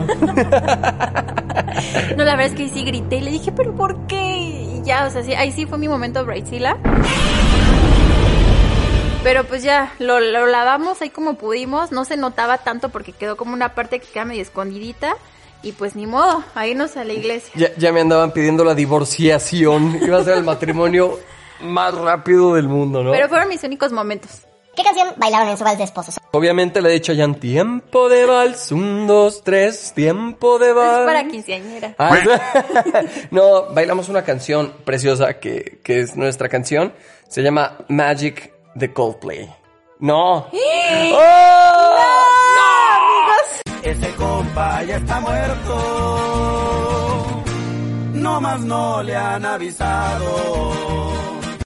No, 2.16 2.24
la 2.24 2.36
verdad 2.36 2.46
es 2.46 2.54
que 2.54 2.68
sí 2.68 2.84
grité 2.84 3.16
y 3.16 3.20
le 3.20 3.30
dije, 3.30 3.52
pero 3.52 3.72
¿por 3.74 3.96
qué? 4.06 4.36
Y 4.38 4.82
ya, 4.84 5.06
o 5.06 5.10
sea, 5.10 5.22
sí, 5.22 5.32
ahí 5.34 5.52
sí 5.52 5.66
fue 5.66 5.78
mi 5.78 5.88
momento 5.88 6.24
Bridezilla. 6.26 6.76
Pero 9.22 9.44
pues 9.44 9.62
ya, 9.62 9.92
lo, 9.98 10.18
lo 10.18 10.46
lavamos 10.46 11.02
ahí 11.02 11.10
como 11.10 11.34
pudimos. 11.34 11.92
No 11.92 12.06
se 12.06 12.16
notaba 12.16 12.58
tanto 12.58 12.88
porque 12.88 13.12
quedó 13.12 13.36
como 13.36 13.52
una 13.52 13.74
parte 13.74 14.00
que 14.00 14.06
queda 14.06 14.24
medio 14.24 14.40
escondidita. 14.40 15.14
Y 15.62 15.72
pues 15.72 15.94
ni 15.94 16.06
modo, 16.06 16.42
a 16.54 16.66
irnos 16.66 16.96
a 16.96 17.04
la 17.04 17.12
iglesia. 17.12 17.52
ya, 17.54 17.68
ya 17.76 17.92
me 17.92 18.00
andaban 18.00 18.32
pidiendo 18.32 18.64
la 18.64 18.74
divorciación. 18.74 19.98
Iba 20.02 20.18
a 20.18 20.24
ser 20.24 20.38
el 20.38 20.44
matrimonio 20.44 21.18
más 21.60 21.94
rápido 21.94 22.54
del 22.54 22.66
mundo, 22.66 23.02
¿no? 23.02 23.12
Pero 23.12 23.28
fueron 23.28 23.48
mis 23.48 23.62
únicos 23.62 23.92
momentos. 23.92 24.46
¿Qué 24.74 24.82
canción 24.82 25.08
bailaron 25.18 25.50
en 25.50 25.58
su 25.58 25.64
vals 25.64 25.76
de 25.76 25.84
esposos? 25.84 26.16
Obviamente 26.30 26.80
le 26.80 26.88
he 26.88 26.92
dicho 26.92 27.12
ya 27.12 27.24
en 27.24 27.34
tiempo 27.34 28.08
de 28.08 28.24
vals, 28.24 28.72
un, 28.72 29.06
dos, 29.06 29.42
tres, 29.44 29.92
tiempo 29.94 30.58
de 30.58 30.72
vals. 30.72 31.00
Es 31.00 31.06
para 31.06 31.28
quinceañera. 31.28 31.94
Ah, 31.98 32.16
no, 33.30 33.66
bailamos 33.74 34.08
una 34.08 34.22
canción 34.22 34.72
preciosa 34.84 35.38
que, 35.40 35.80
que 35.82 36.00
es 36.00 36.16
nuestra 36.16 36.48
canción. 36.48 36.94
Se 37.28 37.42
llama 37.42 37.78
Magic 37.88 38.52
de 38.74 38.92
Coldplay. 38.92 39.54
No. 39.98 40.46
¡Oh! 41.12 41.96
Ese 43.82 44.10
compa 44.14 44.82
ya 44.84 44.96
está 44.96 45.20
muerto. 45.20 45.76
No 48.14 48.40
más 48.40 48.60
no 48.60 49.02
le 49.02 49.16
han 49.16 49.44
avisado. 49.44 50.70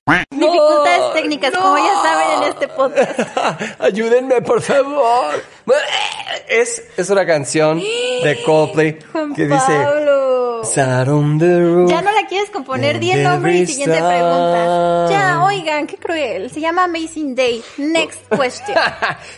Dificultades 0.30 1.12
técnicas, 1.14 1.52
como 1.54 1.76
ya 1.78 2.02
saben 2.02 2.42
en 2.42 2.48
este 2.50 2.68
podcast. 2.68 3.80
Ayúdenme, 3.80 4.42
por 4.42 4.60
favor. 4.62 5.34
Es, 6.48 6.82
es 6.96 7.10
una 7.10 7.26
canción 7.26 7.80
de 7.80 8.42
Coldplay 8.44 8.98
Juan 9.12 9.34
que 9.34 9.46
dice 9.46 9.84
Pablo. 9.84 10.13
Ya 11.88 12.02
no 12.02 12.12
la 12.12 12.26
quieres 12.28 12.50
componer, 12.50 12.98
di 12.98 13.10
el 13.12 13.22
nombre 13.22 13.56
y 13.56 13.66
siguiente 13.66 13.96
pregunta. 13.98 15.06
Ya, 15.10 15.42
oigan, 15.44 15.86
qué 15.86 15.96
cruel. 15.96 16.50
Se 16.50 16.60
llama 16.60 16.84
Amazing 16.84 17.34
Day. 17.34 17.62
Next 17.78 18.20
question. 18.30 18.76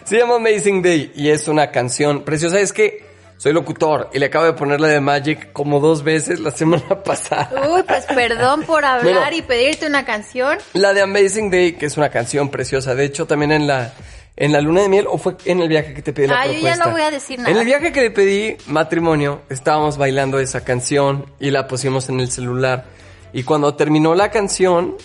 Se 0.04 0.18
llama 0.18 0.37
Amazing 0.37 0.83
Day 0.83 1.12
y 1.14 1.28
es 1.30 1.49
una 1.49 1.71
canción 1.71 2.23
preciosa. 2.25 2.61
Es 2.61 2.73
que 2.73 3.04
soy 3.38 3.52
locutor 3.52 4.09
y 4.14 4.18
le 4.18 4.26
acabo 4.26 4.47
de 4.47 4.54
ponerle 4.54 4.88
de 4.88 5.00
Magic 5.00 5.52
como 5.52 5.78
dos 5.78 6.02
veces 6.02 6.40
la 6.40 6.50
semana 6.50 7.02
pasada. 7.04 7.50
Uy, 7.71 7.83
pues 7.83 8.04
perdón 8.06 8.62
por 8.62 8.85
hablar 8.85 9.14
Bueno. 9.14 9.37
y 9.37 9.42
pedirte 9.42 9.87
una 9.87 10.04
canción. 10.04 10.59
La 10.73 10.95
de 10.95 11.02
Amazing 11.02 11.50
Day, 11.50 11.73
que 11.73 11.87
es 11.87 11.97
una 11.97 12.09
canción 12.09 12.49
preciosa. 12.49 12.95
De 12.95 13.04
hecho, 13.04 13.26
también 13.26 13.52
en 13.52 13.66
la, 13.66 13.92
en 14.36 14.52
la 14.52 14.60
luna 14.60 14.82
de 14.82 14.88
miel, 14.88 15.06
o 15.08 15.16
fue 15.18 15.36
en 15.46 15.60
el 15.60 15.68
viaje 15.68 15.94
que 15.94 16.02
te 16.02 16.12
pedí 16.12 16.26
la 16.26 16.40
Ah, 16.42 16.46
yo 16.46 16.52
ya 16.52 16.58
propuesta. 16.60 16.84
no 16.84 16.90
voy 16.92 17.00
a 17.02 17.10
decir 17.10 17.38
nada. 17.38 17.50
En 17.50 17.56
el 17.56 17.64
viaje 17.64 17.92
que 17.92 18.00
le 18.02 18.10
pedí 18.10 18.56
matrimonio, 18.66 19.40
estábamos 19.48 19.96
bailando 19.96 20.38
esa 20.38 20.62
canción 20.62 21.24
y 21.40 21.50
la 21.50 21.66
pusimos 21.66 22.08
en 22.10 22.20
el 22.20 22.30
celular. 22.30 22.84
Y 23.32 23.42
cuando 23.44 23.74
terminó 23.74 24.14
la 24.14 24.30
canción, 24.30 24.96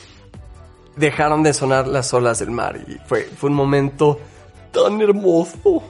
dejaron 0.96 1.44
de 1.44 1.54
sonar 1.54 1.88
las 1.88 2.14
olas 2.14 2.40
del 2.40 2.52
mar. 2.52 2.78
Y 2.88 2.98
fue, 3.08 3.24
fue 3.24 3.50
un 3.50 3.56
momento 3.56 4.20
tan 4.72 5.00
hermoso. 5.02 5.82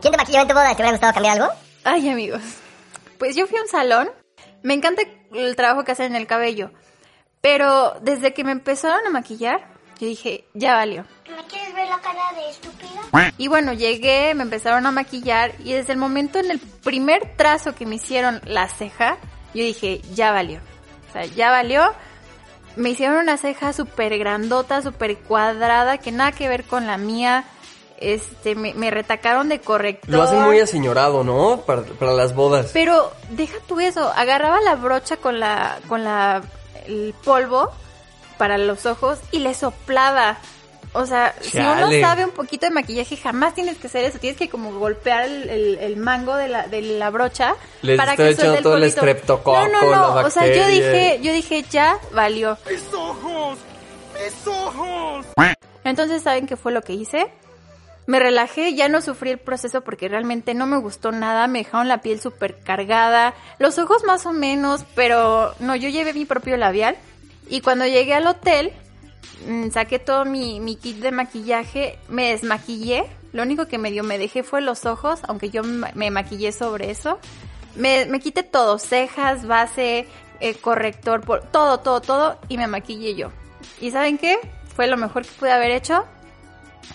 ¿Quién 0.00 0.12
te 0.12 0.18
maquilló 0.18 0.40
en 0.42 0.48
tu 0.48 0.54
boda? 0.54 0.68
¿Te 0.68 0.74
hubiera 0.82 0.90
gustado 0.92 1.12
cambiar 1.14 1.40
algo? 1.40 1.52
Ay, 1.84 2.08
amigos. 2.08 2.40
Pues 3.18 3.36
yo 3.36 3.46
fui 3.46 3.58
a 3.58 3.62
un 3.62 3.68
salón. 3.68 4.10
Me 4.62 4.74
encanta 4.74 5.02
el 5.34 5.56
trabajo 5.56 5.84
que 5.84 5.92
hacen 5.92 6.06
en 6.06 6.16
el 6.16 6.26
cabello. 6.26 6.70
Pero 7.40 7.94
desde 8.02 8.34
que 8.34 8.44
me 8.44 8.52
empezaron 8.52 9.06
a 9.06 9.10
maquillar, 9.10 9.60
yo 9.98 10.06
dije, 10.06 10.44
ya 10.54 10.74
valió. 10.74 11.04
¿Me 11.28 11.36
la 11.90 11.98
cara 11.98 12.32
de 12.34 12.50
estúpida? 12.50 13.32
Y 13.36 13.48
bueno, 13.48 13.72
llegué, 13.72 14.34
me 14.34 14.44
empezaron 14.44 14.86
a 14.86 14.90
maquillar 14.92 15.52
y 15.58 15.72
desde 15.72 15.92
el 15.92 15.98
momento 15.98 16.38
en 16.38 16.50
el 16.50 16.58
primer 16.58 17.36
trazo 17.36 17.74
que 17.74 17.84
me 17.84 17.96
hicieron 17.96 18.40
la 18.44 18.68
ceja, 18.68 19.18
yo 19.52 19.62
dije, 19.62 20.00
ya 20.14 20.32
valió. 20.32 20.60
O 21.08 21.12
sea, 21.12 21.24
ya 21.26 21.50
valió. 21.50 21.92
Me 22.76 22.90
hicieron 22.90 23.16
una 23.18 23.36
ceja 23.36 23.72
súper 23.72 24.16
grandota, 24.18 24.80
súper 24.80 25.18
cuadrada, 25.18 25.98
que 25.98 26.12
nada 26.12 26.32
que 26.32 26.48
ver 26.48 26.64
con 26.64 26.86
la 26.86 26.96
mía. 26.96 27.44
Este, 27.98 28.54
me, 28.54 28.72
me 28.74 28.90
retacaron 28.90 29.48
de 29.48 29.60
corrector. 29.60 30.08
Lo 30.08 30.22
hacen 30.22 30.40
muy 30.42 30.58
aseñorado, 30.60 31.24
¿no? 31.24 31.62
Para, 31.66 31.82
para 31.82 32.12
las 32.12 32.34
bodas. 32.34 32.70
Pero 32.72 33.12
deja 33.30 33.58
tú 33.66 33.80
eso, 33.80 34.10
agarraba 34.16 34.60
la 34.62 34.76
brocha 34.76 35.18
con 35.18 35.38
la 35.38 35.78
con 35.86 36.04
la 36.04 36.42
el 36.86 37.14
polvo 37.24 37.70
para 38.38 38.56
los 38.56 38.86
ojos 38.86 39.18
y 39.32 39.40
le 39.40 39.52
soplaba. 39.52 40.38
O 40.92 41.06
sea, 41.06 41.34
si 41.40 41.56
uno 41.58 41.88
sabe 42.00 42.24
un 42.24 42.32
poquito 42.32 42.66
de 42.66 42.72
maquillaje, 42.72 43.16
jamás 43.16 43.54
tienes 43.54 43.76
que 43.78 43.86
hacer 43.86 44.04
eso. 44.04 44.18
Tienes 44.18 44.36
que 44.38 44.48
como 44.48 44.72
golpear 44.76 45.22
el, 45.24 45.48
el- 45.48 45.78
el 45.78 45.96
mango 45.96 46.34
de 46.34 46.48
la, 46.48 46.66
de 46.66 46.82
la 46.82 47.10
brocha 47.10 47.54
Les 47.82 47.96
para 47.96 48.12
estoy 48.12 48.26
que 48.26 48.32
echando 48.32 48.50
suelte 48.52 48.62
todo 48.64 48.74
el 48.76 48.80
polvito. 48.82 48.96
estreptococo, 48.98 49.68
No, 49.68 49.82
no, 49.82 49.90
no. 50.20 50.26
O 50.26 50.30
sea, 50.30 50.46
yo 50.48 50.66
dije, 50.66 51.20
yo 51.22 51.32
dije, 51.32 51.64
ya 51.70 51.96
valió. 52.12 52.58
¡Mis 52.68 52.82
ojos! 52.92 53.58
¡Mis 54.18 54.46
ojos! 54.48 55.26
Entonces, 55.84 56.22
¿saben 56.22 56.46
qué 56.46 56.56
fue 56.56 56.72
lo 56.72 56.82
que 56.82 56.92
hice? 56.94 57.26
Me 58.06 58.18
relajé, 58.18 58.74
ya 58.74 58.88
no 58.88 59.00
sufrí 59.02 59.30
el 59.30 59.38
proceso 59.38 59.82
porque 59.82 60.08
realmente 60.08 60.54
no 60.54 60.66
me 60.66 60.76
gustó 60.78 61.12
nada, 61.12 61.46
me 61.46 61.60
dejaron 61.60 61.86
la 61.86 61.98
piel 61.98 62.20
súper 62.20 62.58
cargada, 62.58 63.34
los 63.60 63.78
ojos 63.78 64.02
más 64.04 64.26
o 64.26 64.32
menos, 64.32 64.84
pero 64.96 65.54
no, 65.60 65.76
yo 65.76 65.88
llevé 65.88 66.12
mi 66.12 66.24
propio 66.24 66.56
labial 66.56 66.96
y 67.48 67.60
cuando 67.60 67.86
llegué 67.86 68.14
al 68.14 68.26
hotel 68.26 68.72
saqué 69.72 69.98
todo 69.98 70.24
mi, 70.24 70.76
kit 70.76 70.98
de 70.98 71.10
maquillaje, 71.10 71.98
me 72.08 72.30
desmaquillé, 72.30 73.04
lo 73.32 73.42
único 73.42 73.66
que 73.66 73.78
me 73.78 73.90
dio 73.90 74.02
me 74.04 74.18
dejé 74.18 74.42
fue 74.42 74.60
los 74.60 74.86
ojos, 74.86 75.20
aunque 75.28 75.50
yo 75.50 75.62
me 75.62 76.10
maquillé 76.10 76.52
sobre 76.52 76.90
eso, 76.90 77.18
me, 77.76 78.06
me 78.06 78.20
quité 78.20 78.42
todo, 78.42 78.78
cejas, 78.78 79.46
base, 79.46 80.06
eh, 80.40 80.54
corrector, 80.54 81.20
por, 81.20 81.42
todo, 81.42 81.80
todo, 81.80 82.00
todo 82.00 82.38
y 82.48 82.56
me 82.56 82.66
maquillé 82.66 83.14
yo. 83.14 83.30
¿Y 83.80 83.90
saben 83.90 84.18
qué? 84.18 84.38
Fue 84.74 84.86
lo 84.86 84.96
mejor 84.96 85.24
que 85.24 85.30
pude 85.38 85.52
haber 85.52 85.70
hecho. 85.70 86.04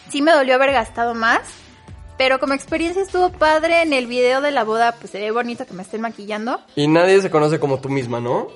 Sí 0.10 0.22
me 0.22 0.32
dolió 0.32 0.56
haber 0.56 0.72
gastado 0.72 1.14
más, 1.14 1.42
Pero 2.18 2.40
como 2.40 2.54
experiencia 2.54 3.02
estuvo 3.02 3.30
padre 3.30 3.82
en 3.82 3.92
el 3.92 4.08
video 4.08 4.40
de 4.40 4.52
la 4.52 4.64
boda, 4.64 4.94
pues 4.94 5.12
se 5.12 5.20
ve 5.20 5.32
bonito 5.32 5.66
que 5.66 5.74
me 5.74 5.84
estén 5.84 6.00
maquillando. 6.00 6.62
Y 6.76 6.88
nadie 6.88 7.22
se 7.22 7.30
conoce 7.30 7.60
como 7.60 7.82
tú 7.82 7.90
misma, 7.90 8.22
¿no? 8.22 8.48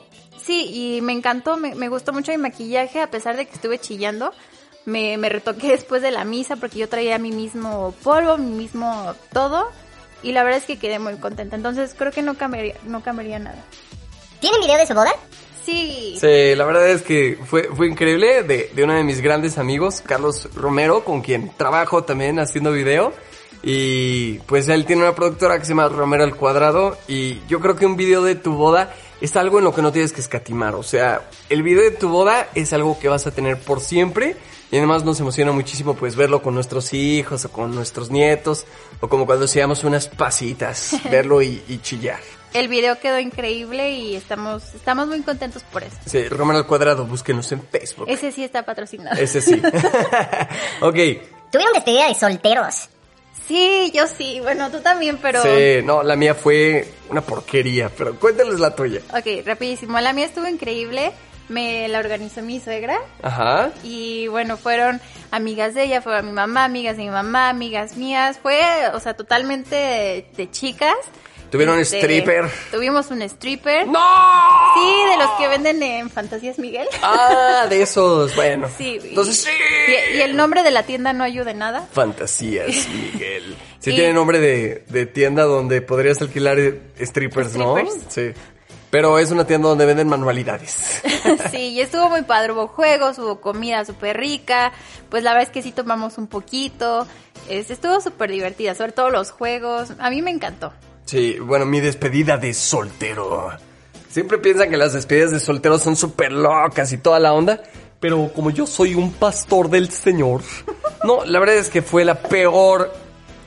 Sí, 0.43 0.69
y 0.73 1.01
me 1.01 1.13
encantó, 1.13 1.57
me, 1.57 1.75
me 1.75 1.89
gustó 1.89 2.13
mucho 2.13 2.31
mi 2.31 2.37
maquillaje, 2.37 3.01
a 3.01 3.11
pesar 3.11 3.37
de 3.37 3.45
que 3.45 3.53
estuve 3.53 3.79
chillando. 3.79 4.33
Me, 4.85 5.17
me 5.17 5.29
retoqué 5.29 5.67
después 5.71 6.01
de 6.01 6.11
la 6.11 6.23
misa 6.25 6.55
porque 6.55 6.79
yo 6.79 6.89
traía 6.89 7.17
mi 7.17 7.31
mismo 7.31 7.93
polvo, 8.03 8.37
mi 8.37 8.51
mismo 8.51 9.13
todo. 9.33 9.69
Y 10.21 10.33
la 10.33 10.43
verdad 10.43 10.59
es 10.59 10.65
que 10.65 10.77
quedé 10.77 10.99
muy 10.99 11.15
contenta. 11.15 11.55
Entonces 11.55 11.95
creo 11.97 12.11
que 12.11 12.21
no 12.21 12.35
cambiaría, 12.35 12.75
no 12.85 13.01
cambiaría 13.01 13.39
nada. 13.39 13.63
¿Tienen 14.39 14.61
video 14.61 14.77
de 14.77 14.85
su 14.85 14.93
boda? 14.93 15.11
Sí. 15.65 16.17
Sí, 16.19 16.55
la 16.55 16.65
verdad 16.65 16.89
es 16.89 17.03
que 17.03 17.37
fue, 17.45 17.69
fue 17.75 17.87
increíble 17.87 18.43
de, 18.43 18.71
de 18.73 18.83
uno 18.83 18.93
de 18.93 19.03
mis 19.03 19.21
grandes 19.21 19.57
amigos, 19.57 20.01
Carlos 20.01 20.49
Romero, 20.55 21.03
con 21.03 21.21
quien 21.21 21.51
trabajo 21.55 22.03
también 22.03 22.39
haciendo 22.39 22.71
video. 22.71 23.13
Y 23.61 24.39
pues 24.39 24.69
él 24.69 24.85
tiene 24.85 25.03
una 25.03 25.15
productora 25.15 25.59
que 25.59 25.65
se 25.65 25.69
llama 25.69 25.89
Romero 25.89 26.23
al 26.23 26.35
Cuadrado. 26.35 26.97
Y 27.07 27.45
yo 27.47 27.59
creo 27.59 27.75
que 27.75 27.85
un 27.85 27.97
video 27.97 28.23
de 28.23 28.35
tu 28.35 28.53
boda 28.53 28.93
es 29.21 29.35
algo 29.35 29.59
en 29.59 29.65
lo 29.65 29.73
que 29.73 29.81
no 29.81 29.91
tienes 29.91 30.13
que 30.13 30.21
escatimar. 30.21 30.75
O 30.75 30.83
sea, 30.83 31.29
el 31.49 31.63
video 31.63 31.83
de 31.83 31.91
tu 31.91 32.09
boda 32.09 32.47
es 32.55 32.73
algo 32.73 32.97
que 32.99 33.09
vas 33.09 33.27
a 33.27 33.31
tener 33.31 33.57
por 33.59 33.81
siempre. 33.81 34.35
Y 34.71 34.77
además 34.77 35.03
nos 35.03 35.19
emociona 35.19 35.51
muchísimo 35.51 35.95
pues 35.95 36.15
verlo 36.15 36.43
con 36.43 36.53
nuestros 36.53 36.93
hijos 36.93 37.43
o 37.45 37.51
con 37.51 37.73
nuestros 37.73 38.11
nietos. 38.11 38.65
O 39.01 39.09
como 39.09 39.25
cuando 39.25 39.45
hacíamos 39.45 39.83
unas 39.83 40.07
pasitas, 40.07 40.95
verlo 41.11 41.41
y, 41.41 41.63
y 41.67 41.79
chillar. 41.79 42.19
El 42.53 42.67
video 42.67 42.99
quedó 42.99 43.19
increíble 43.19 43.91
y 43.91 44.15
estamos, 44.15 44.73
estamos 44.73 45.07
muy 45.07 45.21
contentos 45.21 45.63
por 45.63 45.83
eso. 45.83 45.95
Sí, 46.05 46.27
Romero 46.29 46.59
al 46.59 46.65
Cuadrado, 46.65 47.05
búsquenos 47.05 47.51
en 47.51 47.61
Facebook. 47.61 48.07
Ese 48.09 48.31
sí 48.31 48.43
está 48.43 48.63
patrocinado. 48.63 49.19
Ese 49.19 49.41
sí. 49.41 49.61
ok. 50.81 50.95
Tuvieron 51.51 51.73
despedida 51.73 52.07
de 52.07 52.15
solteros. 52.15 52.89
Sí, 53.47 53.91
yo 53.93 54.05
sí. 54.07 54.39
Bueno, 54.41 54.69
tú 54.69 54.79
también, 54.81 55.17
pero... 55.17 55.41
Sí, 55.41 55.81
no, 55.83 56.03
la 56.03 56.15
mía 56.15 56.35
fue 56.35 56.87
una 57.09 57.21
porquería, 57.21 57.89
pero 57.89 58.15
cuéntales 58.19 58.59
la 58.59 58.75
tuya. 58.75 59.01
Ok, 59.09 59.45
rapidísimo. 59.45 59.99
La 59.99 60.13
mía 60.13 60.25
estuvo 60.25 60.47
increíble. 60.47 61.11
Me 61.47 61.87
la 61.87 61.97
organizó 61.97 62.43
mi 62.43 62.59
suegra. 62.59 62.99
Ajá. 63.23 63.71
Y 63.83 64.27
bueno, 64.27 64.55
fueron 64.55 65.01
amigas 65.31 65.73
de 65.73 65.85
ella, 65.85 66.01
fueron 66.01 66.27
mi 66.27 66.31
mamá, 66.31 66.65
amigas 66.65 66.95
de 66.97 67.03
mi 67.03 67.09
mamá, 67.09 67.49
amigas 67.49 67.97
mías. 67.97 68.37
Fue, 68.39 68.59
o 68.93 68.99
sea, 68.99 69.15
totalmente 69.15 69.75
de, 69.75 70.25
de 70.37 70.51
chicas. 70.51 70.95
¿Tuvieron 71.51 71.79
Este, 71.79 71.97
stripper? 71.99 72.49
Tuvimos 72.71 73.09
un 73.11 73.21
stripper. 73.23 73.87
¡No! 73.87 73.99
Sí, 74.75 75.09
de 75.11 75.17
los 75.17 75.29
que 75.39 75.47
venden 75.47 75.81
en 75.81 76.09
Fantasías 76.09 76.59
Miguel. 76.59 76.87
Ah, 77.01 77.65
de 77.69 77.81
esos, 77.81 78.35
bueno. 78.35 78.67
Sí. 78.77 78.99
Entonces 79.03 79.43
sí. 79.43 79.49
Y, 80.13 80.17
y 80.17 80.21
el 80.21 80.35
nombre 80.35 80.61
de 80.63 80.71
la 80.71 80.83
tienda 80.83 81.11
no 81.13 81.23
ayuda 81.23 81.51
en 81.51 81.57
nada. 81.59 81.87
Fantasías, 81.91 82.67
Miguel. 82.89 83.55
Sí 83.79 83.91
Y- 83.91 83.95
tiene 83.95 84.11
nombre 84.11 84.39
de, 84.41 84.83
de 84.89 85.05
tienda 85.05 85.43
donde 85.43 85.81
podrías 85.81 86.21
alquilar 86.21 86.59
eh, 86.59 86.81
strippers, 86.99 87.55
¿no? 87.55 87.77
Strippers. 87.77 88.03
Sí. 88.13 88.31
Pero 88.89 89.17
es 89.19 89.31
una 89.31 89.45
tienda 89.47 89.69
donde 89.69 89.85
venden 89.85 90.09
manualidades. 90.09 91.01
sí, 91.51 91.57
y 91.69 91.79
estuvo 91.79 92.09
muy 92.09 92.23
padre. 92.23 92.51
Hubo 92.51 92.67
juegos, 92.67 93.17
hubo 93.19 93.39
comida 93.39 93.85
súper 93.85 94.17
rica. 94.17 94.73
Pues 95.09 95.23
la 95.23 95.31
verdad 95.31 95.47
es 95.47 95.53
que 95.53 95.61
sí 95.61 95.71
tomamos 95.71 96.17
un 96.17 96.27
poquito. 96.27 97.07
Es- 97.47 97.71
estuvo 97.71 98.01
súper 98.01 98.31
divertida, 98.31 98.75
sobre 98.75 98.91
todo 98.91 99.09
los 99.11 99.31
juegos. 99.31 99.93
A 99.99 100.09
mí 100.09 100.21
me 100.21 100.31
encantó. 100.31 100.73
Sí, 101.09 101.39
bueno, 101.39 101.65
mi 101.65 101.79
despedida 101.79 102.37
de 102.37 102.53
soltero. 102.53 103.49
Siempre 104.11 104.37
piensan 104.37 104.69
que 104.69 104.77
las 104.77 104.93
despedidas 104.93 105.31
de 105.31 105.39
soltero 105.39 105.79
son 105.79 105.95
súper 105.95 106.31
locas 106.31 106.93
y 106.93 106.99
toda 106.99 107.19
la 107.19 107.33
onda. 107.33 107.63
Pero 107.99 108.31
como 108.31 108.51
yo 108.51 108.67
soy 108.67 108.93
un 108.93 109.11
pastor 109.13 109.71
del 109.71 109.89
Señor. 109.89 110.41
No, 111.03 111.23
la 111.23 111.39
verdad 111.39 111.55
es 111.55 111.69
que 111.69 111.81
fue 111.81 112.03
la 112.03 112.21
peor 112.21 112.93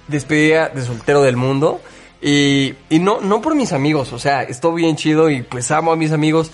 despedida 0.09 0.71
de 0.71 0.83
soltero 0.83 1.23
del 1.23 1.37
mundo. 1.37 1.81
Y, 2.21 2.75
y 2.88 2.99
no, 2.99 3.21
no 3.21 3.42
por 3.42 3.54
mis 3.54 3.73
amigos, 3.73 4.12
o 4.14 4.19
sea, 4.19 4.42
estuvo 4.42 4.73
bien 4.73 4.97
chido 4.97 5.28
y 5.28 5.42
pues 5.42 5.71
amo 5.71 5.92
a 5.92 5.97
mis 5.97 6.12
amigos. 6.12 6.50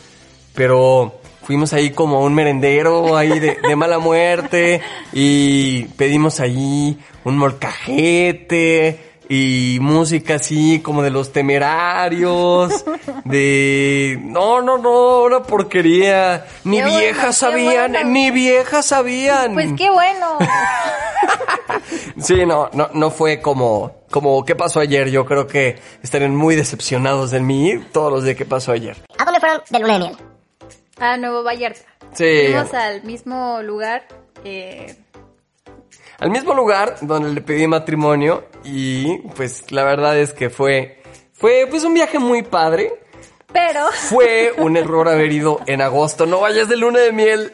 Pero 0.54 1.20
fuimos 1.44 1.72
ahí 1.72 1.90
como 1.90 2.16
a 2.16 2.20
un 2.20 2.34
merendero 2.34 3.16
ahí 3.16 3.38
de, 3.38 3.56
de 3.66 3.76
mala 3.76 3.98
muerte. 3.98 4.82
Y 5.14 5.84
pedimos 5.96 6.40
ahí 6.40 6.98
un 7.24 7.38
molcajete 7.38 9.07
y 9.28 9.78
música 9.80 10.36
así 10.36 10.80
como 10.80 11.02
de 11.02 11.10
los 11.10 11.32
temerarios, 11.32 12.84
de... 13.24 14.18
No, 14.22 14.62
no, 14.62 14.78
no, 14.78 15.22
una 15.24 15.42
porquería. 15.42 16.46
Ni 16.64 16.80
bueno, 16.80 16.98
viejas 16.98 17.36
sabían, 17.38 17.92
bueno. 17.92 18.10
ni 18.10 18.30
viejas 18.30 18.86
sabían. 18.86 19.54
Pues 19.54 19.72
qué 19.76 19.90
bueno. 19.90 20.38
Sí, 22.20 22.44
no, 22.46 22.68
no, 22.72 22.90
no 22.94 23.10
fue 23.10 23.40
como, 23.40 23.92
como 24.10 24.44
qué 24.44 24.56
pasó 24.56 24.80
ayer. 24.80 25.08
Yo 25.10 25.24
creo 25.24 25.46
que 25.46 25.78
estarían 26.02 26.34
muy 26.34 26.56
decepcionados 26.56 27.30
de 27.30 27.38
mí 27.40 27.78
todos 27.92 28.12
los 28.12 28.24
de 28.24 28.34
qué 28.34 28.44
pasó 28.44 28.72
ayer. 28.72 28.96
¿A 29.18 29.24
dónde 29.24 29.38
fueron 29.40 29.62
de 29.70 29.78
luna 29.78 29.92
de 29.94 29.98
miel? 30.00 30.16
A 30.98 31.16
Nuevo 31.16 31.44
Vallarta. 31.44 31.80
Sí. 32.12 32.24
Fuimos 32.50 32.74
al 32.74 33.04
mismo 33.04 33.62
lugar. 33.62 34.02
eh, 34.44 34.96
Al 36.18 36.30
mismo 36.30 36.52
lugar 36.52 36.96
donde 37.00 37.32
le 37.32 37.40
pedí 37.40 37.66
matrimonio 37.68 38.44
y 38.64 39.18
pues 39.36 39.70
la 39.70 39.84
verdad 39.84 40.18
es 40.18 40.32
que 40.32 40.50
fue, 40.50 41.00
fue 41.32 41.66
pues 41.70 41.84
un 41.84 41.94
viaje 41.94 42.18
muy 42.18 42.42
padre. 42.42 42.92
pero 43.52 43.86
Fue 43.92 44.52
un 44.58 44.76
error 44.76 45.08
haber 45.08 45.30
ido 45.30 45.60
en 45.66 45.80
agosto. 45.80 46.26
No 46.26 46.40
vayas 46.40 46.68
de 46.68 46.76
luna 46.76 46.98
de 46.98 47.12
miel 47.12 47.52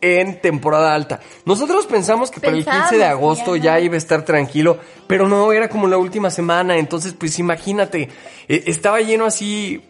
en 0.00 0.40
temporada 0.40 0.94
alta. 0.94 1.20
Nosotros 1.44 1.86
pensamos 1.86 2.30
que 2.30 2.40
para 2.40 2.56
el 2.56 2.64
15 2.64 2.96
de 2.96 3.04
agosto 3.04 3.56
ya 3.56 3.78
iba 3.80 3.96
a 3.96 3.98
estar 3.98 4.24
tranquilo, 4.24 4.78
pero 5.06 5.28
no, 5.28 5.52
era 5.52 5.68
como 5.68 5.86
la 5.86 5.98
última 5.98 6.30
semana. 6.30 6.78
Entonces, 6.78 7.12
pues 7.12 7.38
imagínate, 7.38 8.08
eh, 8.48 8.64
estaba 8.66 9.00
lleno 9.00 9.26
así, 9.26 9.82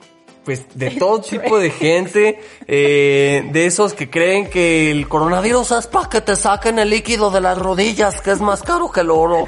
pues 0.51 0.67
de 0.75 0.91
todo 0.99 1.21
tipo 1.21 1.61
de 1.61 1.71
gente, 1.71 2.41
eh, 2.67 3.49
de 3.53 3.67
esos 3.67 3.95
que 3.95 4.11
creen 4.11 4.51
que 4.51 4.91
el 4.91 5.07
coronavirus 5.07 5.71
es 5.71 5.87
para 5.87 6.09
que 6.09 6.21
te 6.21 6.35
saquen 6.35 6.81
el 6.81 6.91
líquido 6.91 7.31
de 7.31 7.41
las 7.41 7.57
rodillas, 7.57 8.21
que 8.21 8.33
es 8.33 8.41
más 8.41 8.65
caro 8.65 8.91
que 8.91 9.03
el 9.03 9.11
oro. 9.11 9.47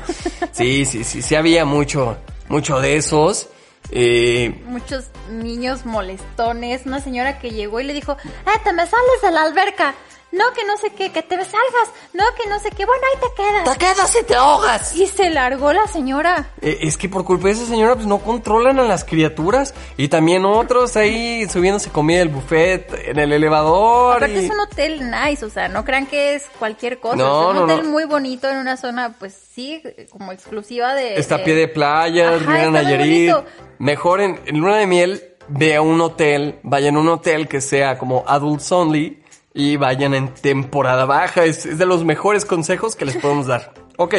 Sí, 0.53 0.85
sí, 0.85 1.03
sí, 1.03 1.21
sí 1.21 1.35
había 1.35 1.65
mucho, 1.65 2.19
mucho 2.49 2.79
de 2.81 2.95
esos. 2.95 3.49
Eh, 3.91 4.63
muchos 4.67 5.07
niños 5.29 5.85
molestones. 5.87 6.87
Una 6.87 7.01
señora 7.01 7.41
que 7.41 7.51
llegó 7.51 7.81
y 7.81 7.85
le 7.85 7.95
dijo, 7.95 8.17
ah, 8.47 8.61
te 8.63 8.73
me 8.73 8.87
sales 8.87 9.23
de 9.23 9.33
la 9.33 9.43
alberca. 9.43 9.97
No, 10.33 10.45
que 10.55 10.65
no 10.65 10.77
sé 10.79 10.91
qué, 10.91 11.13
que 11.13 11.23
te 11.23 11.37
me 11.37 11.45
salgas. 11.45 11.91
No, 12.15 12.25
que 12.43 12.49
no 12.49 12.59
sé 12.59 12.71
qué. 12.71 12.87
Bueno, 12.87 13.03
ahí 13.15 13.21
te 13.21 13.43
quedas. 13.43 13.79
te 13.79 13.85
quedas 13.85 14.17
y 14.21 14.25
te 14.25 14.35
ahogas. 14.35 14.97
Y 14.97 15.07
se 15.07 15.29
largó 15.31 15.73
la 15.75 15.87
señora. 15.87 16.51
Eh, 16.63 16.79
Es 16.83 16.97
que 16.97 17.09
por 17.11 17.25
culpa 17.25 17.49
de 17.49 17.55
esa 17.55 17.67
señora 17.67 17.95
pues 17.95 18.07
no 18.07 18.19
controlan 18.19 18.79
a 18.79 18.83
las 18.85 19.05
criaturas 19.05 19.75
y 19.99 20.09
también 20.09 20.45
otros 20.47 20.97
ahí 20.97 21.47
subiéndose 21.51 21.91
comida 21.91 22.21
del 22.21 22.29
buffet 22.31 22.93
en 23.09 23.19
el 23.19 23.33
elevador. 23.33 24.17
Aparte 24.17 24.35
y- 24.43 24.45
es 24.47 24.51
un 24.51 24.61
hotel 24.61 25.11
nice, 25.11 25.45
o 25.45 25.51
sea, 25.51 25.69
no 25.69 25.85
crean 25.85 26.07
que 26.07 26.35
es 26.35 26.45
cualquier 26.59 26.99
cosa. 26.99 27.17
No, 27.17 27.43
es 27.43 27.49
un 27.51 27.57
no, 27.57 27.63
hotel 27.75 27.85
no. 27.85 27.91
muy 27.91 28.05
bonito 28.05 28.49
en 28.49 28.57
una 28.57 28.77
zona, 28.79 29.15
pues 29.19 29.39
sí, 29.55 29.83
como 30.11 30.33
exclusiva 30.33 30.95
de... 30.95 31.17
Está 31.17 31.35
a 31.37 31.45
pie 31.45 31.55
de 31.55 31.69
playa, 31.69 32.29
Ajá, 32.31 32.39
Riviera 32.39 32.59
está 32.65 32.71
muy 32.71 32.83
Nayarit. 32.85 33.35
Mejor 33.79 34.21
en, 34.23 34.41
en 34.47 34.59
luna 34.59 34.79
de 34.79 34.87
miel, 34.87 35.23
ve 35.49 35.77
a 35.77 35.83
un 35.83 36.01
hotel, 36.01 36.59
vayan 36.63 36.97
a 36.97 37.01
un 37.01 37.09
hotel 37.09 37.49
que 37.49 37.61
sea 37.61 37.99
como 37.99 38.25
adults 38.27 38.71
only 38.73 39.22
y 39.55 39.77
vayan 39.77 40.15
en 40.15 40.33
temporada 40.35 41.05
baja. 41.05 41.45
Es, 41.45 41.67
es 41.67 41.79
de 41.79 41.87
los 41.87 42.05
mejores 42.05 42.45
consejos 42.45 42.97
que 42.97 43.05
les 43.05 43.17
podemos 43.17 43.47
dar. 43.47 43.73
Ok. 43.97 44.15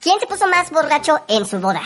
¿Quién 0.00 0.20
se 0.20 0.26
puso 0.26 0.46
más 0.46 0.70
borracho 0.70 1.20
en 1.28 1.44
su 1.46 1.58
boda? 1.58 1.82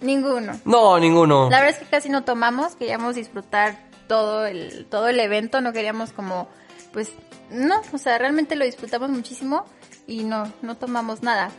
Ninguno. 0.00 0.60
No, 0.64 0.98
ninguno. 0.98 1.50
La 1.50 1.60
verdad 1.60 1.76
es 1.76 1.82
que 1.82 1.90
casi 1.90 2.08
no 2.08 2.24
tomamos, 2.24 2.74
queríamos 2.76 3.16
disfrutar 3.16 3.78
todo 4.06 4.46
el, 4.46 4.86
todo 4.86 5.08
el 5.08 5.18
evento, 5.18 5.60
no 5.60 5.72
queríamos 5.72 6.12
como, 6.12 6.48
pues, 6.92 7.12
no, 7.50 7.80
o 7.92 7.98
sea, 7.98 8.18
realmente 8.18 8.54
lo 8.56 8.64
disfrutamos 8.64 9.10
muchísimo 9.10 9.64
y 10.06 10.24
no, 10.24 10.50
no 10.62 10.76
tomamos 10.76 11.22
nada. 11.22 11.50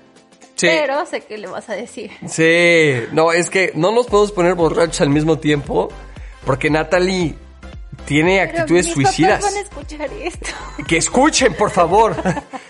Sí. 0.56 0.68
Pero 0.68 1.06
sé 1.06 1.22
que 1.22 1.38
le 1.38 1.48
vas 1.48 1.70
a 1.70 1.74
decir. 1.74 2.12
Sí, 2.28 3.08
no, 3.12 3.32
es 3.32 3.50
que 3.50 3.72
no 3.76 3.92
nos 3.92 4.06
podemos 4.06 4.32
poner 4.32 4.56
borrachos 4.56 5.02
al 5.02 5.10
mismo 5.10 5.38
tiempo 5.38 5.90
porque 6.46 6.70
Natalie 6.70 7.36
tiene 8.06 8.40
Pero 8.40 8.52
actitudes 8.62 8.86
mis 8.88 8.94
suicidas. 8.96 9.40
papás 9.40 9.54
van 9.54 9.64
a 9.64 9.68
escuchar 9.68 10.10
esto. 10.22 10.50
Que 10.88 10.98
escuchen, 10.98 11.54
por 11.54 11.72
favor. 11.72 12.16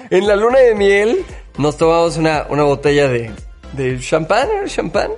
en 0.10 0.28
la 0.28 0.36
luna 0.36 0.60
de 0.60 0.76
miel 0.76 1.26
nos 1.58 1.78
tomamos 1.78 2.18
una, 2.18 2.46
una 2.50 2.64
botella 2.64 3.08
de, 3.08 3.32
de 3.74 4.00
champán, 4.00 4.48
¿era 4.52 4.68
champán? 4.68 5.12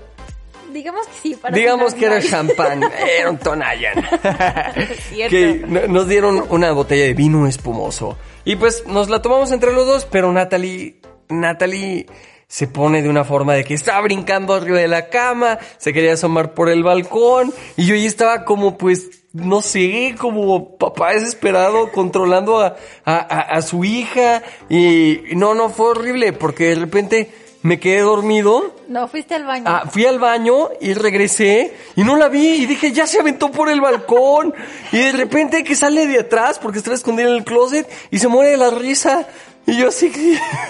Digamos 0.74 1.08
que 1.08 1.14
sí, 1.30 1.36
para 1.36 1.56
Digamos 1.56 1.94
que 1.96 2.06
era 2.06 2.22
champán, 2.22 2.84
era 3.20 3.30
un 3.32 3.38
Tonayan. 3.38 3.96
cierto. 5.10 5.30
que 5.36 5.64
no- 5.68 5.88
nos 5.88 6.08
dieron 6.08 6.46
una 6.50 6.72
botella 6.72 7.06
de 7.06 7.14
vino 7.14 7.48
espumoso. 7.48 8.18
Y 8.46 8.56
pues 8.56 8.86
nos 8.88 9.10
la 9.10 9.22
tomamos 9.22 9.52
entre 9.52 9.74
los 9.74 9.86
dos, 9.88 10.06
pero 10.06 10.32
Natalie, 10.32 11.02
Natalie 11.30 12.06
se 12.48 12.68
pone 12.68 13.02
de 13.02 13.10
una 13.10 13.24
forma 13.26 13.54
de 13.56 13.64
que 13.64 13.74
estaba 13.74 14.02
brincando 14.02 14.54
arriba 14.54 14.78
de 14.80 14.88
la 14.88 15.10
cama, 15.10 15.58
se 15.78 15.92
quería 15.94 16.14
asomar 16.14 16.54
por 16.54 16.70
el 16.70 16.84
balcón, 16.84 17.52
y 17.76 17.86
yo 17.86 17.96
ahí 17.96 18.06
estaba 18.06 18.46
como 18.46 18.78
pues, 18.78 19.17
no 19.34 19.62
sé, 19.62 20.16
como 20.18 20.78
papá 20.78 21.14
desesperado 21.14 21.92
controlando 21.92 22.60
a, 22.60 22.76
a, 23.06 23.16
a- 23.16 23.42
a 23.58 23.62
su 23.62 23.84
hija, 23.84 24.42
y 24.70 25.20
no, 25.36 25.54
no, 25.54 25.70
fue 25.70 25.90
horrible, 25.90 26.34
porque 26.34 26.70
de 26.70 26.76
repente 26.76 27.32
me 27.64 27.80
quedé 27.80 28.02
dormido. 28.02 28.74
No, 28.88 29.08
fuiste 29.08 29.36
al 29.36 29.44
baño. 29.46 29.64
Ah, 29.68 29.84
fui 29.92 30.06
al 30.06 30.20
baño 30.20 30.70
y 30.80 30.94
regresé 30.94 31.74
y 31.96 32.04
no 32.04 32.16
la 32.16 32.30
vi 32.30 32.48
y 32.64 32.66
dije, 32.66 32.92
ya 32.94 33.06
se 33.06 33.20
aventó 33.20 33.52
por 33.52 33.70
el 33.70 33.82
balcón. 33.82 34.54
Y 34.94 34.98
de 35.00 35.12
repente 35.12 35.64
que 35.66 35.76
sale 35.76 36.08
de 36.08 36.20
atrás 36.20 36.60
porque 36.60 36.78
estaba 36.78 36.96
escondida 36.96 37.28
en 37.28 37.34
el 37.36 37.44
closet 37.44 37.90
y 38.10 38.20
se 38.20 38.28
muere 38.30 38.52
de 38.52 38.58
la 38.58 38.70
risa. 38.70 39.28
Y 39.66 39.76
yo 39.78 39.90
así, 39.90 40.10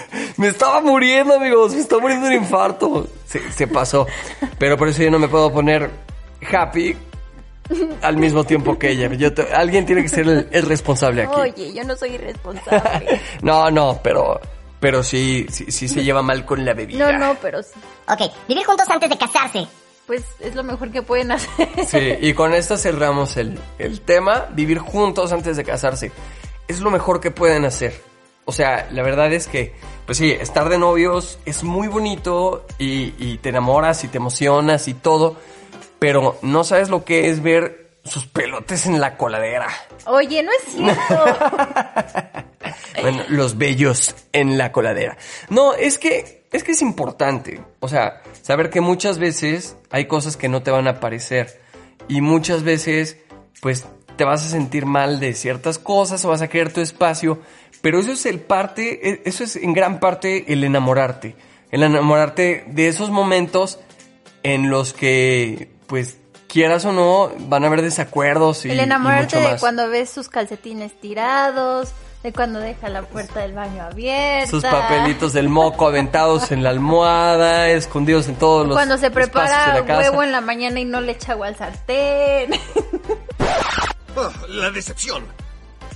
me 0.38 0.48
estaba 0.48 0.80
muriendo, 0.80 1.34
amigos, 1.34 1.72
me 1.74 1.80
estaba 1.80 2.00
muriendo 2.02 2.26
de 2.26 2.36
un 2.36 2.42
infarto. 2.42 3.06
Se, 3.26 3.52
se 3.52 3.68
pasó. 3.68 4.06
Pero 4.58 4.76
por 4.76 4.88
eso 4.88 5.00
yo 5.02 5.10
no 5.10 5.20
me 5.20 5.28
puedo 5.28 5.52
poner 5.52 5.90
happy 6.52 6.96
al 8.02 8.16
mismo 8.16 8.44
tiempo 8.44 8.78
que 8.78 8.90
ella. 8.90 9.12
Yo 9.14 9.32
te- 9.34 9.52
alguien 9.54 9.84
tiene 9.86 10.02
que 10.02 10.08
ser 10.08 10.26
el, 10.28 10.48
el 10.50 10.62
responsable 10.66 11.22
aquí. 11.22 11.40
Oye, 11.40 11.72
yo 11.74 11.84
no 11.84 11.96
soy 11.96 12.10
irresponsable. 12.14 13.20
No, 13.42 13.70
no, 13.70 14.00
pero, 14.02 14.40
pero 14.80 15.02
sí, 15.02 15.46
sí, 15.50 15.70
sí 15.70 15.88
se 15.88 16.02
lleva 16.04 16.22
mal 16.22 16.44
con 16.44 16.64
la 16.64 16.74
bebida. 16.74 17.12
no, 17.12 17.18
no, 17.18 17.36
pero 17.40 17.62
sí. 17.62 17.72
Ok, 18.08 18.30
vivir 18.48 18.64
juntos 18.64 18.88
antes 18.88 19.10
de 19.10 19.18
casarse. 19.18 19.66
Pues 20.06 20.24
es 20.40 20.54
lo 20.54 20.62
mejor 20.64 20.90
que 20.90 21.02
pueden 21.02 21.32
hacer. 21.32 21.68
Sí, 21.86 22.14
y 22.26 22.32
con 22.32 22.54
esto 22.54 22.78
cerramos 22.78 23.36
el, 23.36 23.58
el 23.78 24.00
tema, 24.00 24.46
vivir 24.52 24.78
juntos 24.78 25.32
antes 25.32 25.56
de 25.58 25.64
casarse. 25.64 26.10
Es 26.66 26.80
lo 26.80 26.90
mejor 26.90 27.20
que 27.20 27.30
pueden 27.30 27.64
hacer. 27.66 28.00
O 28.46 28.52
sea, 28.52 28.88
la 28.92 29.02
verdad 29.02 29.30
es 29.34 29.46
que, 29.46 29.74
pues 30.06 30.16
sí, 30.16 30.30
estar 30.30 30.70
de 30.70 30.78
novios 30.78 31.38
es 31.44 31.62
muy 31.62 31.86
bonito 31.88 32.64
y, 32.78 33.12
y 33.18 33.36
te 33.42 33.50
enamoras 33.50 34.02
y 34.04 34.08
te 34.08 34.16
emocionas 34.16 34.88
y 34.88 34.94
todo, 34.94 35.36
pero 35.98 36.38
no 36.42 36.64
sabes 36.64 36.88
lo 36.88 37.04
que 37.04 37.28
es 37.30 37.42
ver 37.42 37.88
sus 38.04 38.26
pelotes 38.26 38.86
en 38.86 39.00
la 39.00 39.16
coladera. 39.16 39.68
Oye, 40.06 40.42
no 40.42 40.50
es 40.52 40.72
cierto. 40.74 41.24
Bueno, 43.00 43.22
los 43.28 43.56
bellos 43.58 44.14
en 44.32 44.58
la 44.58 44.72
coladera. 44.72 45.16
No, 45.50 45.72
es 45.74 45.98
que, 45.98 46.42
es 46.50 46.64
que 46.64 46.72
es 46.72 46.82
importante. 46.82 47.60
O 47.80 47.88
sea, 47.88 48.22
saber 48.42 48.70
que 48.70 48.80
muchas 48.80 49.18
veces 49.18 49.76
hay 49.90 50.06
cosas 50.06 50.36
que 50.36 50.48
no 50.48 50.62
te 50.62 50.70
van 50.72 50.88
a 50.88 50.98
parecer. 51.00 51.60
Y 52.08 52.20
muchas 52.20 52.64
veces, 52.64 53.18
pues, 53.60 53.86
te 54.16 54.24
vas 54.24 54.44
a 54.44 54.48
sentir 54.48 54.84
mal 54.84 55.20
de 55.20 55.34
ciertas 55.34 55.78
cosas 55.78 56.24
o 56.24 56.28
vas 56.30 56.42
a 56.42 56.48
querer 56.48 56.72
tu 56.72 56.80
espacio. 56.80 57.38
Pero 57.80 58.00
eso 58.00 58.12
es 58.12 58.26
el 58.26 58.40
parte, 58.40 59.08
e- 59.08 59.22
eso 59.24 59.44
es 59.44 59.54
en 59.54 59.72
gran 59.72 60.00
parte 60.00 60.52
el 60.52 60.64
enamorarte. 60.64 61.36
El 61.70 61.84
enamorarte 61.84 62.64
de 62.66 62.88
esos 62.88 63.10
momentos 63.10 63.78
en 64.42 64.70
los 64.70 64.92
que, 64.92 65.68
pues, 65.88 66.18
quieras 66.46 66.84
o 66.84 66.92
no, 66.92 67.32
van 67.48 67.64
a 67.64 67.66
haber 67.66 67.82
desacuerdos 67.82 68.64
y 68.64 68.70
El 68.70 68.76
y 68.76 68.80
enamorarte 68.80 69.40
de 69.40 69.56
cuando 69.58 69.88
ves 69.88 70.10
sus 70.10 70.28
calcetines 70.28 70.98
tirados, 71.00 71.90
de 72.22 72.32
cuando 72.32 72.60
deja 72.60 72.88
la 72.88 73.02
puerta 73.02 73.40
del 73.40 73.54
baño 73.54 73.82
abierta. 73.82 74.50
Sus 74.50 74.62
papelitos 74.62 75.32
del 75.32 75.48
moco 75.48 75.86
aventados 75.86 76.52
en 76.52 76.62
la 76.62 76.70
almohada, 76.70 77.68
escondidos 77.68 78.28
en 78.28 78.36
todos 78.36 78.66
los 78.66 78.76
Cuando 78.76 78.98
se 78.98 79.10
prepara 79.10 79.72
de 79.72 79.80
la 79.80 79.86
casa. 79.86 80.00
huevo 80.10 80.22
en 80.22 80.32
la 80.32 80.40
mañana 80.40 80.78
y 80.78 80.84
no 80.84 81.00
le 81.00 81.12
echa 81.12 81.32
agua 81.32 81.48
al 81.48 81.56
sartén. 81.56 82.52
Oh, 84.16 84.32
la 84.48 84.72
decepción. 84.72 85.24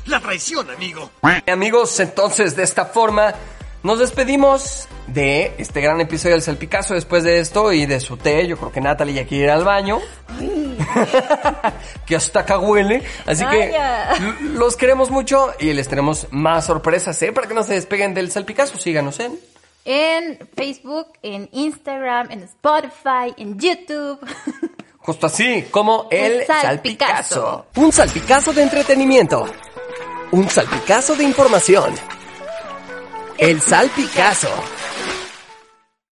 La 0.07 0.21
traición, 0.21 0.71
amigo. 0.71 1.11
Amigos, 1.49 1.99
entonces 1.99 2.55
de 2.55 2.63
esta 2.63 2.85
forma 2.85 3.35
nos 3.83 3.99
despedimos 3.99 4.89
de 5.09 5.55
este 5.59 5.81
gran 5.81 6.01
episodio 6.01 6.35
del 6.35 6.43
Salpicazo 6.43 6.95
después 6.95 7.25
de 7.25 7.41
esto 7.41 7.73
y 7.73 7.87
de 7.87 8.01
su 8.01 8.17
té. 8.17 8.47
Yo 8.47 8.57
creo 8.57 8.71
que 8.71 8.81
Natalie 8.81 9.15
ya 9.15 9.27
quiere 9.27 9.45
ir 9.45 9.51
al 9.51 9.65
baño. 9.65 9.99
que 12.07 12.17
hasta 12.17 12.41
acá 12.41 12.59
huele. 12.59 13.03
Así 13.27 13.45
Vaya. 13.45 14.15
que 14.15 14.45
los 14.55 14.77
queremos 14.77 15.11
mucho 15.11 15.53
y 15.59 15.73
les 15.73 15.89
tenemos 15.89 16.29
más 16.31 16.67
sorpresas, 16.67 17.21
¿eh? 17.23 17.33
Para 17.33 17.49
que 17.49 17.55
no 17.55 17.63
se 17.63 17.75
despeguen 17.75 18.15
del 18.15 18.31
Salpicazo. 18.31 18.79
Síganos 18.79 19.19
en... 19.21 19.39
en 19.85 20.39
Facebook, 20.57 21.09
en 21.23 21.49
Instagram, 21.53 22.31
en 22.31 22.43
Spotify, 22.45 23.35
en 23.37 23.59
YouTube. 23.59 24.19
Justo 24.99 25.27
así, 25.27 25.67
como 25.73 26.07
el 26.13 26.47
salpicazo. 26.47 26.63
salpicazo. 26.63 27.67
Un 27.75 27.91
salpicazo 27.91 28.53
de 28.53 28.63
entretenimiento. 28.63 29.47
Un 30.31 30.49
salpicazo 30.49 31.17
de 31.17 31.25
información. 31.25 31.93
El 33.39 33.61
salpicazo. 33.61 34.49